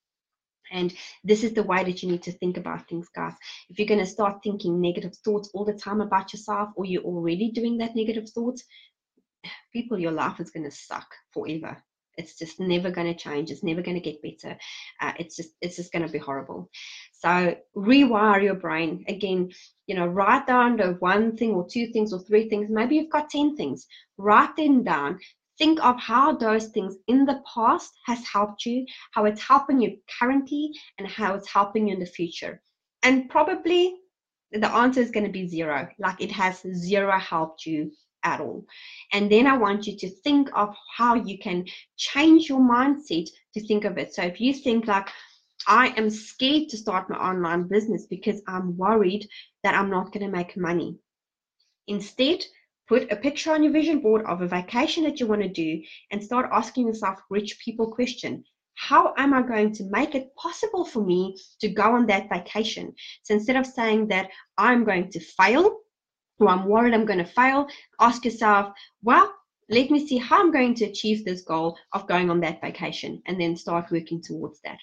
And 0.71 0.93
this 1.23 1.43
is 1.43 1.53
the 1.53 1.63
way 1.63 1.83
that 1.83 2.01
you 2.01 2.09
need 2.09 2.23
to 2.23 2.31
think 2.31 2.57
about 2.57 2.87
things, 2.87 3.07
guys. 3.15 3.33
If 3.69 3.77
you're 3.77 3.87
going 3.87 3.99
to 3.99 4.05
start 4.05 4.41
thinking 4.43 4.81
negative 4.81 5.15
thoughts 5.23 5.49
all 5.53 5.65
the 5.65 5.73
time 5.73 6.01
about 6.01 6.33
yourself, 6.33 6.69
or 6.75 6.85
you're 6.85 7.03
already 7.03 7.51
doing 7.51 7.77
that 7.79 7.95
negative 7.95 8.29
thoughts, 8.29 8.63
people, 9.71 9.99
your 9.99 10.11
life 10.11 10.39
is 10.39 10.51
going 10.51 10.63
to 10.63 10.71
suck 10.71 11.07
forever. 11.31 11.83
It's 12.17 12.37
just 12.37 12.59
never 12.59 12.91
going 12.91 13.07
to 13.07 13.19
change. 13.19 13.51
It's 13.51 13.63
never 13.63 13.81
going 13.81 13.99
to 14.01 14.11
get 14.11 14.21
better. 14.21 14.57
Uh, 15.01 15.13
it's 15.19 15.35
just 15.35 15.49
it's 15.61 15.75
just 15.75 15.91
going 15.91 16.05
to 16.05 16.11
be 16.11 16.17
horrible. 16.17 16.69
So 17.11 17.55
rewire 17.75 18.43
your 18.43 18.55
brain 18.55 19.03
again. 19.07 19.51
You 19.87 19.95
know, 19.95 20.07
write 20.07 20.47
down 20.47 20.77
the 20.77 20.93
one 20.99 21.35
thing 21.37 21.51
or 21.51 21.67
two 21.67 21.87
things 21.87 22.13
or 22.13 22.19
three 22.19 22.49
things. 22.49 22.69
Maybe 22.69 22.95
you've 22.95 23.11
got 23.11 23.29
ten 23.29 23.55
things. 23.55 23.87
Write 24.17 24.55
them 24.55 24.83
down. 24.83 25.19
Think 25.57 25.83
of 25.85 25.99
how 25.99 26.35
those 26.35 26.67
things 26.67 26.95
in 27.07 27.25
the 27.25 27.41
past 27.53 27.93
has 28.05 28.25
helped 28.25 28.65
you, 28.65 28.85
how 29.11 29.23
it's 29.25 29.41
helping 29.41 29.81
you 29.81 29.97
currently, 30.19 30.71
and 30.97 31.07
how 31.07 31.33
it's 31.33 31.47
helping 31.47 31.87
you 31.87 31.93
in 31.93 31.99
the 31.99 32.05
future. 32.05 32.61
And 33.03 33.29
probably 33.29 33.95
the 34.51 34.71
answer 34.71 34.99
is 34.99 35.11
going 35.11 35.25
to 35.25 35.31
be 35.31 35.47
zero. 35.47 35.87
Like 35.99 36.21
it 36.21 36.31
has 36.31 36.61
zero 36.73 37.17
helped 37.19 37.65
you 37.65 37.91
at 38.25 38.41
all. 38.41 38.65
And 39.13 39.31
then 39.31 39.47
I 39.47 39.55
want 39.55 39.87
you 39.87 39.95
to 39.97 40.09
think 40.09 40.49
of 40.53 40.75
how 40.97 41.15
you 41.15 41.37
can 41.37 41.65
change 41.95 42.49
your 42.49 42.59
mindset 42.59 43.29
to 43.53 43.65
think 43.65 43.85
of 43.85 43.97
it. 43.97 44.13
So 44.13 44.23
if 44.23 44.41
you 44.41 44.53
think 44.53 44.87
like, 44.87 45.09
I 45.67 45.93
am 45.97 46.09
scared 46.09 46.69
to 46.69 46.77
start 46.77 47.09
my 47.09 47.15
online 47.15 47.67
business 47.67 48.05
because 48.07 48.41
I'm 48.47 48.77
worried 48.77 49.27
that 49.63 49.73
I'm 49.73 49.89
not 49.89 50.11
going 50.11 50.25
to 50.25 50.37
make 50.37 50.57
money. 50.57 50.97
Instead, 51.87 52.43
put 52.87 53.11
a 53.11 53.15
picture 53.15 53.51
on 53.53 53.63
your 53.63 53.71
vision 53.71 53.99
board 53.99 54.25
of 54.25 54.41
a 54.41 54.47
vacation 54.47 55.03
that 55.05 55.19
you 55.19 55.27
want 55.27 55.41
to 55.41 55.47
do 55.47 55.81
and 56.11 56.23
start 56.23 56.49
asking 56.51 56.87
yourself 56.87 57.19
rich 57.29 57.57
people 57.63 57.91
question 57.91 58.43
how 58.75 59.13
am 59.17 59.33
I 59.33 59.41
going 59.41 59.73
to 59.75 59.85
make 59.85 60.15
it 60.15 60.35
possible 60.35 60.85
for 60.85 61.01
me 61.01 61.37
to 61.61 61.69
go 61.69 61.95
on 61.95 62.05
that 62.07 62.29
vacation? 62.29 62.93
So 63.23 63.33
instead 63.33 63.55
of 63.55 63.65
saying 63.65 64.09
that 64.09 64.29
I'm 64.57 64.83
going 64.83 65.09
to 65.11 65.19
fail, 65.19 65.79
I'm 66.41 66.65
worried 66.65 66.93
I'm 66.93 67.05
going 67.05 67.19
to 67.19 67.25
fail, 67.25 67.67
ask 67.99 68.25
yourself, 68.25 68.73
well, 69.01 69.33
let 69.69 69.89
me 69.89 70.05
see 70.05 70.17
how 70.17 70.41
I'm 70.41 70.51
going 70.51 70.75
to 70.75 70.85
achieve 70.85 71.25
this 71.25 71.41
goal 71.41 71.77
of 71.93 72.07
going 72.07 72.29
on 72.29 72.39
that 72.41 72.61
vacation 72.61 73.21
and 73.25 73.39
then 73.39 73.55
start 73.55 73.91
working 73.91 74.21
towards 74.21 74.59
that. 74.63 74.77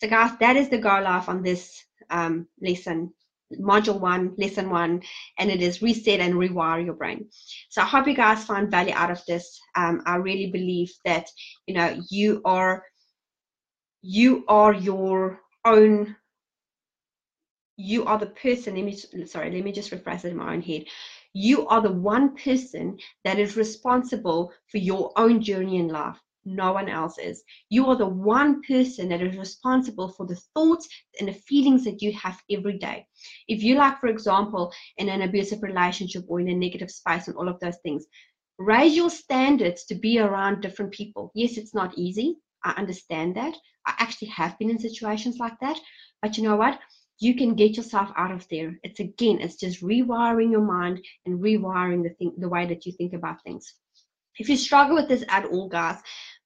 So, 0.00 0.08
guys, 0.08 0.36
that 0.38 0.56
is 0.56 0.68
the 0.68 0.78
go 0.78 1.00
live 1.00 1.28
on 1.28 1.42
this 1.42 1.82
um, 2.10 2.46
lesson, 2.60 3.12
module 3.58 3.98
one, 3.98 4.34
lesson 4.36 4.70
one, 4.70 5.02
and 5.38 5.50
it 5.50 5.62
is 5.62 5.82
reset 5.82 6.20
and 6.20 6.34
rewire 6.34 6.84
your 6.84 6.94
brain. 6.94 7.26
So, 7.70 7.82
I 7.82 7.86
hope 7.86 8.06
you 8.06 8.14
guys 8.14 8.44
find 8.44 8.70
value 8.70 8.94
out 8.94 9.10
of 9.10 9.24
this. 9.26 9.58
Um, 9.74 10.02
I 10.06 10.16
really 10.16 10.50
believe 10.50 10.92
that 11.04 11.28
you 11.66 11.74
know 11.74 12.00
you 12.10 12.42
are 12.44 12.84
you 14.02 14.44
are 14.48 14.74
your 14.74 15.40
own 15.64 16.14
you 17.76 18.04
are 18.04 18.18
the 18.18 18.26
person 18.26 18.76
let 18.76 18.84
me 18.84 19.26
sorry 19.26 19.50
let 19.50 19.64
me 19.64 19.72
just 19.72 19.90
rephrase 19.90 20.24
it 20.24 20.30
in 20.30 20.36
my 20.36 20.54
own 20.54 20.62
head. 20.62 20.84
You 21.32 21.66
are 21.66 21.82
the 21.82 21.90
one 21.92 22.36
person 22.36 22.98
that 23.24 23.38
is 23.38 23.56
responsible 23.56 24.52
for 24.68 24.78
your 24.78 25.12
own 25.16 25.42
journey 25.42 25.78
in 25.78 25.88
life. 25.88 26.16
No 26.44 26.72
one 26.74 26.88
else 26.88 27.18
is. 27.18 27.42
You 27.70 27.86
are 27.86 27.96
the 27.96 28.06
one 28.06 28.62
person 28.62 29.08
that 29.08 29.22
is 29.22 29.36
responsible 29.36 30.10
for 30.10 30.26
the 30.26 30.38
thoughts 30.54 30.88
and 31.18 31.28
the 31.28 31.32
feelings 31.32 31.84
that 31.84 32.02
you 32.02 32.12
have 32.12 32.40
every 32.50 32.78
day. 32.78 33.06
If 33.48 33.62
you 33.62 33.76
like 33.76 33.98
for 33.98 34.06
example 34.06 34.72
in 34.98 35.08
an 35.08 35.22
abusive 35.22 35.62
relationship 35.62 36.24
or 36.28 36.40
in 36.40 36.48
a 36.48 36.54
negative 36.54 36.90
space 36.90 37.26
and 37.28 37.36
all 37.36 37.48
of 37.48 37.58
those 37.60 37.78
things 37.82 38.06
raise 38.58 38.94
your 38.94 39.10
standards 39.10 39.84
to 39.86 39.96
be 39.96 40.20
around 40.20 40.60
different 40.60 40.92
people. 40.92 41.32
Yes 41.34 41.56
it's 41.56 41.74
not 41.74 41.98
easy. 41.98 42.36
I 42.62 42.70
understand 42.72 43.36
that. 43.36 43.56
I 43.86 43.94
actually 43.98 44.28
have 44.28 44.58
been 44.58 44.70
in 44.70 44.78
situations 44.78 45.38
like 45.38 45.58
that. 45.60 45.78
But 46.22 46.36
you 46.36 46.44
know 46.44 46.56
what 46.56 46.78
you 47.18 47.34
can 47.34 47.54
get 47.54 47.76
yourself 47.76 48.10
out 48.16 48.32
of 48.32 48.46
there. 48.48 48.78
It's 48.82 49.00
again, 49.00 49.40
it's 49.40 49.56
just 49.56 49.82
rewiring 49.82 50.50
your 50.50 50.62
mind 50.62 51.04
and 51.26 51.40
rewiring 51.40 52.02
the 52.02 52.10
thing, 52.10 52.34
the 52.38 52.48
way 52.48 52.66
that 52.66 52.86
you 52.86 52.92
think 52.92 53.12
about 53.12 53.42
things. 53.42 53.74
If 54.38 54.48
you 54.48 54.56
struggle 54.56 54.96
with 54.96 55.08
this 55.08 55.24
at 55.28 55.44
all, 55.46 55.68
guys, 55.68 55.98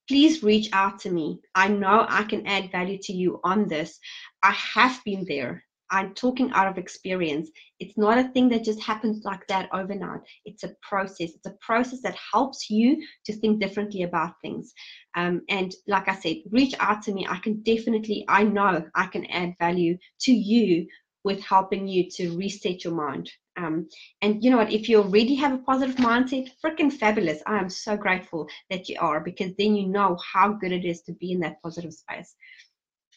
please 0.08 0.42
reach 0.42 0.68
out 0.72 1.00
to 1.00 1.10
me. 1.10 1.40
I 1.54 1.68
know 1.68 2.06
I 2.08 2.24
can 2.24 2.46
add 2.46 2.70
value 2.70 2.98
to 3.02 3.12
you 3.12 3.40
on 3.44 3.68
this. 3.68 3.98
I 4.42 4.52
have 4.52 5.00
been 5.04 5.24
there. 5.26 5.64
I'm 5.90 6.14
talking 6.14 6.50
out 6.52 6.68
of 6.68 6.78
experience. 6.78 7.50
It's 7.80 7.96
not 7.98 8.18
a 8.18 8.28
thing 8.28 8.48
that 8.50 8.64
just 8.64 8.80
happens 8.82 9.24
like 9.24 9.46
that 9.48 9.68
overnight. 9.72 10.20
It's 10.44 10.64
a 10.64 10.74
process. 10.82 11.30
It's 11.34 11.46
a 11.46 11.56
process 11.60 12.00
that 12.02 12.16
helps 12.32 12.70
you 12.70 13.02
to 13.26 13.32
think 13.32 13.60
differently 13.60 14.02
about 14.02 14.34
things. 14.42 14.72
Um, 15.16 15.42
and 15.48 15.74
like 15.86 16.08
I 16.08 16.14
said, 16.16 16.36
reach 16.50 16.74
out 16.80 17.02
to 17.02 17.12
me. 17.12 17.26
I 17.28 17.38
can 17.38 17.62
definitely, 17.62 18.24
I 18.28 18.44
know 18.44 18.86
I 18.94 19.06
can 19.06 19.24
add 19.26 19.54
value 19.58 19.96
to 20.22 20.32
you 20.32 20.86
with 21.24 21.40
helping 21.42 21.88
you 21.88 22.08
to 22.10 22.36
reset 22.36 22.84
your 22.84 22.94
mind 22.94 23.30
Um, 23.56 23.88
and 24.22 24.42
you 24.42 24.50
know 24.50 24.58
what? 24.58 24.72
If 24.72 24.88
you 24.88 24.98
already 25.02 25.34
have 25.36 25.52
a 25.52 25.58
positive 25.58 25.96
mindset, 25.96 26.50
freaking 26.64 26.92
fabulous. 26.92 27.42
I 27.46 27.58
am 27.58 27.68
so 27.68 27.96
grateful 27.96 28.48
that 28.70 28.88
you 28.88 28.96
are 29.00 29.20
because 29.20 29.52
then 29.58 29.74
you 29.74 29.88
know 29.88 30.16
how 30.32 30.52
good 30.52 30.72
it 30.72 30.84
is 30.84 31.02
to 31.02 31.12
be 31.12 31.32
in 31.32 31.40
that 31.40 31.60
positive 31.62 31.92
space. 31.92 32.36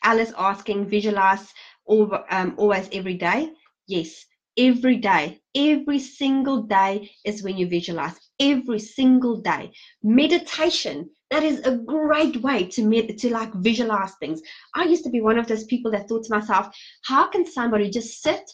Al's 0.03 0.33
asking, 0.37 0.87
visualize 0.89 1.53
all, 1.91 2.07
um, 2.29 2.55
always 2.57 2.89
every 2.93 3.15
day. 3.15 3.51
Yes, 3.87 4.25
every 4.57 4.97
day, 4.97 5.41
every 5.55 5.99
single 5.99 6.63
day 6.63 7.11
is 7.25 7.43
when 7.43 7.57
you 7.57 7.67
visualize. 7.67 8.17
Every 8.39 8.79
single 8.79 9.41
day. 9.41 9.71
Meditation, 10.01 11.09
that 11.29 11.43
is 11.43 11.59
a 11.65 11.77
great 11.77 12.37
way 12.37 12.65
to 12.67 12.83
med- 12.83 13.17
to 13.19 13.29
like 13.29 13.53
visualize 13.55 14.13
things. 14.19 14.41
I 14.73 14.85
used 14.85 15.03
to 15.03 15.09
be 15.09 15.21
one 15.21 15.37
of 15.37 15.47
those 15.47 15.65
people 15.65 15.91
that 15.91 16.07
thought 16.07 16.23
to 16.23 16.35
myself, 16.37 16.75
how 17.03 17.27
can 17.27 17.45
somebody 17.45 17.89
just 17.89 18.21
sit 18.21 18.49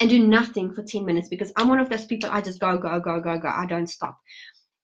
and 0.00 0.10
do 0.10 0.26
nothing 0.26 0.72
for 0.74 0.82
10 0.82 1.04
minutes 1.04 1.28
because 1.28 1.52
I'm 1.56 1.68
one 1.68 1.78
of 1.78 1.90
those 1.90 2.06
people, 2.06 2.30
I 2.32 2.40
just 2.40 2.58
go, 2.58 2.78
go, 2.78 2.98
go, 3.00 3.20
go, 3.20 3.38
go. 3.38 3.48
I 3.48 3.66
don't 3.66 3.86
stop. 3.86 4.18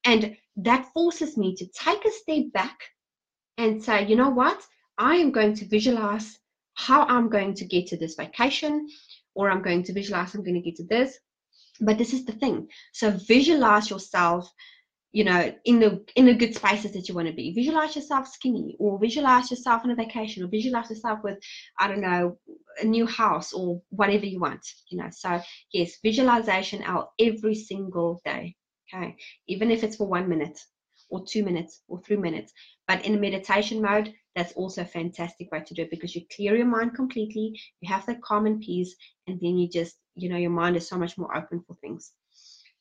And 0.04 0.36
that 0.56 0.92
forces 0.92 1.36
me 1.36 1.56
to 1.56 1.66
take 1.68 2.04
a 2.04 2.10
step 2.10 2.52
back 2.52 2.78
and 3.58 3.82
say, 3.82 4.06
you 4.06 4.14
know 4.14 4.30
what? 4.30 4.60
I 4.98 5.16
am 5.16 5.30
going 5.32 5.54
to 5.56 5.66
visualize 5.66 6.38
how 6.76 7.02
I'm 7.02 7.28
going 7.28 7.54
to 7.54 7.64
get 7.64 7.86
to 7.88 7.96
this 7.96 8.14
vacation, 8.14 8.88
or 9.34 9.50
I'm 9.50 9.62
going 9.62 9.82
to 9.84 9.92
visualize 9.92 10.34
I'm 10.34 10.44
going 10.44 10.54
to 10.54 10.60
get 10.60 10.76
to 10.76 10.84
this. 10.84 11.18
But 11.80 11.98
this 11.98 12.14
is 12.14 12.24
the 12.24 12.32
thing. 12.32 12.68
So 12.92 13.10
visualize 13.10 13.90
yourself 13.90 14.50
you 15.16 15.24
know 15.24 15.50
in 15.64 15.78
the 15.80 16.04
in 16.14 16.26
the 16.26 16.34
good 16.34 16.54
spaces 16.54 16.92
that 16.92 17.08
you 17.08 17.14
want 17.14 17.26
to 17.26 17.32
be 17.32 17.50
visualize 17.54 17.96
yourself 17.96 18.28
skinny 18.28 18.76
or 18.78 18.98
visualize 18.98 19.50
yourself 19.50 19.82
on 19.82 19.90
a 19.90 19.94
vacation 19.94 20.44
or 20.44 20.48
visualize 20.48 20.90
yourself 20.90 21.20
with 21.24 21.38
i 21.78 21.88
don't 21.88 22.02
know 22.02 22.36
a 22.82 22.84
new 22.84 23.06
house 23.06 23.54
or 23.54 23.80
whatever 23.88 24.26
you 24.26 24.38
want 24.38 24.60
you 24.90 24.98
know 24.98 25.08
so 25.10 25.40
yes 25.72 25.92
visualization 26.02 26.82
out 26.82 27.12
every 27.18 27.54
single 27.54 28.20
day 28.26 28.54
okay 28.92 29.16
even 29.48 29.70
if 29.70 29.82
it's 29.82 29.96
for 29.96 30.06
one 30.06 30.28
minute 30.28 30.58
or 31.08 31.24
two 31.26 31.42
minutes 31.42 31.80
or 31.88 31.98
three 32.02 32.18
minutes 32.18 32.52
but 32.86 33.02
in 33.06 33.18
meditation 33.18 33.80
mode 33.80 34.12
that's 34.36 34.52
also 34.52 34.82
a 34.82 34.84
fantastic 34.84 35.50
way 35.50 35.60
to 35.66 35.74
do 35.74 35.82
it 35.82 35.90
because 35.90 36.14
you 36.14 36.22
clear 36.34 36.54
your 36.54 36.66
mind 36.66 36.94
completely 36.94 37.58
you 37.80 37.88
have 37.88 38.06
that 38.06 38.22
calm 38.22 38.46
and 38.46 38.60
peace 38.60 38.94
and 39.26 39.40
then 39.40 39.58
you 39.58 39.68
just 39.68 39.96
you 40.14 40.28
know 40.28 40.36
your 40.36 40.50
mind 40.50 40.76
is 40.76 40.88
so 40.88 40.96
much 40.96 41.18
more 41.18 41.36
open 41.36 41.60
for 41.66 41.74
things 41.74 42.12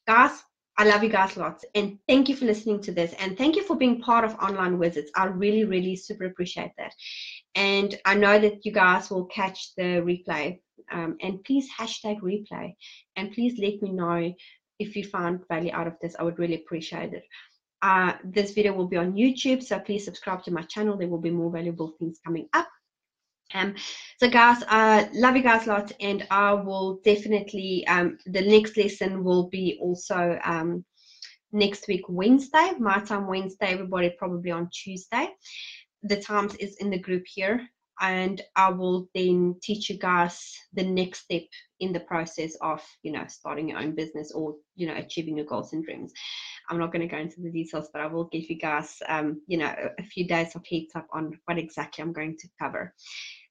guys 0.07 0.43
I 0.77 0.83
love 0.83 1.03
you 1.03 1.09
guys 1.09 1.37
lots. 1.37 1.63
And 1.73 1.99
thank 2.07 2.27
you 2.27 2.35
for 2.35 2.45
listening 2.45 2.81
to 2.81 2.91
this. 2.91 3.13
And 3.19 3.37
thank 3.37 3.55
you 3.55 3.63
for 3.63 3.77
being 3.77 4.01
part 4.01 4.25
of 4.25 4.35
Online 4.35 4.77
Wizards. 4.77 5.09
I 5.15 5.25
really, 5.25 5.63
really 5.63 5.95
super 5.95 6.25
appreciate 6.25 6.71
that. 6.77 6.93
And 7.55 7.97
I 8.03 8.15
know 8.15 8.37
that 8.39 8.65
you 8.65 8.73
guys 8.73 9.09
will 9.09 9.25
catch 9.25 9.73
the 9.75 10.01
replay. 10.03 10.59
Um, 10.91 11.15
and 11.21 11.41
please 11.45 11.69
hashtag 11.79 12.19
replay. 12.19 12.75
And 13.15 13.31
please 13.31 13.57
let 13.57 13.81
me 13.81 13.93
know 13.93 14.33
if 14.77 14.95
you 14.97 15.05
found 15.05 15.47
value 15.47 15.71
out 15.73 15.87
of 15.87 15.95
this. 16.01 16.15
I 16.19 16.23
would 16.23 16.39
really 16.39 16.55
appreciate 16.55 17.13
it. 17.13 17.23
Uh, 17.81 18.13
this 18.23 18.53
video 18.53 18.73
will 18.73 18.87
be 18.87 18.97
on 18.97 19.13
YouTube, 19.13 19.61
so 19.61 19.79
please 19.79 20.05
subscribe 20.05 20.43
to 20.43 20.51
my 20.51 20.63
channel. 20.63 20.97
There 20.97 21.07
will 21.07 21.21
be 21.21 21.29
more 21.29 21.51
valuable 21.51 21.93
things 21.99 22.19
coming 22.25 22.47
up. 22.53 22.67
Um, 23.53 23.75
so 24.19 24.29
guys, 24.29 24.63
uh, 24.63 25.05
love 25.13 25.35
you 25.35 25.43
guys 25.43 25.67
a 25.67 25.69
lot, 25.69 25.91
and 25.99 26.25
I 26.31 26.53
will 26.53 26.99
definitely, 27.03 27.85
um, 27.87 28.17
the 28.25 28.41
next 28.41 28.75
lesson 28.75 29.23
will 29.23 29.49
be 29.49 29.77
also 29.81 30.39
um, 30.43 30.83
next 31.51 31.87
week, 31.87 32.01
Wednesday, 32.09 32.71
my 32.79 32.99
time 32.99 33.27
Wednesday, 33.27 33.67
everybody 33.67 34.15
probably 34.17 34.51
on 34.51 34.69
Tuesday. 34.73 35.29
The 36.03 36.19
times 36.21 36.55
is 36.55 36.77
in 36.77 36.89
the 36.89 36.99
group 36.99 37.23
here, 37.27 37.67
and 38.01 38.41
I 38.55 38.69
will 38.69 39.07
then 39.15 39.55
teach 39.61 39.89
you 39.89 39.97
guys 39.97 40.53
the 40.73 40.83
next 40.83 41.19
step 41.21 41.43
in 41.79 41.93
the 41.93 42.01
process 42.01 42.55
of, 42.61 42.83
you 43.03 43.11
know, 43.11 43.25
starting 43.27 43.69
your 43.69 43.79
own 43.79 43.95
business 43.95 44.31
or, 44.33 44.55
you 44.75 44.87
know, 44.87 44.95
achieving 44.95 45.37
your 45.37 45.45
goals 45.45 45.71
and 45.73 45.83
dreams. 45.83 46.11
I'm 46.69 46.79
not 46.79 46.91
going 46.91 47.07
to 47.07 47.13
go 47.13 47.21
into 47.21 47.41
the 47.41 47.51
details, 47.51 47.89
but 47.93 48.01
I 48.01 48.07
will 48.07 48.25
give 48.25 48.49
you 48.49 48.57
guys, 48.57 48.97
um, 49.07 49.41
you 49.47 49.57
know, 49.57 49.73
a 49.99 50.03
few 50.03 50.27
days 50.27 50.55
of 50.55 50.65
heads 50.69 50.95
up 50.95 51.07
on 51.11 51.37
what 51.45 51.57
exactly 51.57 52.01
I'm 52.01 52.13
going 52.13 52.37
to 52.37 52.47
cover. 52.61 52.93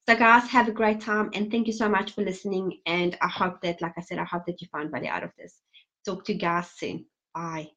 So, 0.08 0.16
guys, 0.16 0.48
have 0.50 0.68
a 0.68 0.72
great 0.72 1.00
time 1.00 1.30
and 1.32 1.50
thank 1.50 1.66
you 1.66 1.72
so 1.72 1.88
much 1.88 2.12
for 2.12 2.22
listening. 2.22 2.80
And 2.86 3.16
I 3.22 3.28
hope 3.28 3.60
that, 3.62 3.80
like 3.80 3.94
I 3.96 4.02
said, 4.02 4.18
I 4.18 4.24
hope 4.24 4.44
that 4.46 4.60
you 4.60 4.68
find 4.70 4.90
value 4.90 5.08
out 5.08 5.24
of 5.24 5.30
this. 5.38 5.62
Talk 6.04 6.24
to 6.26 6.34
you 6.34 6.38
guys 6.38 6.68
soon. 6.76 7.06
Bye. 7.34 7.68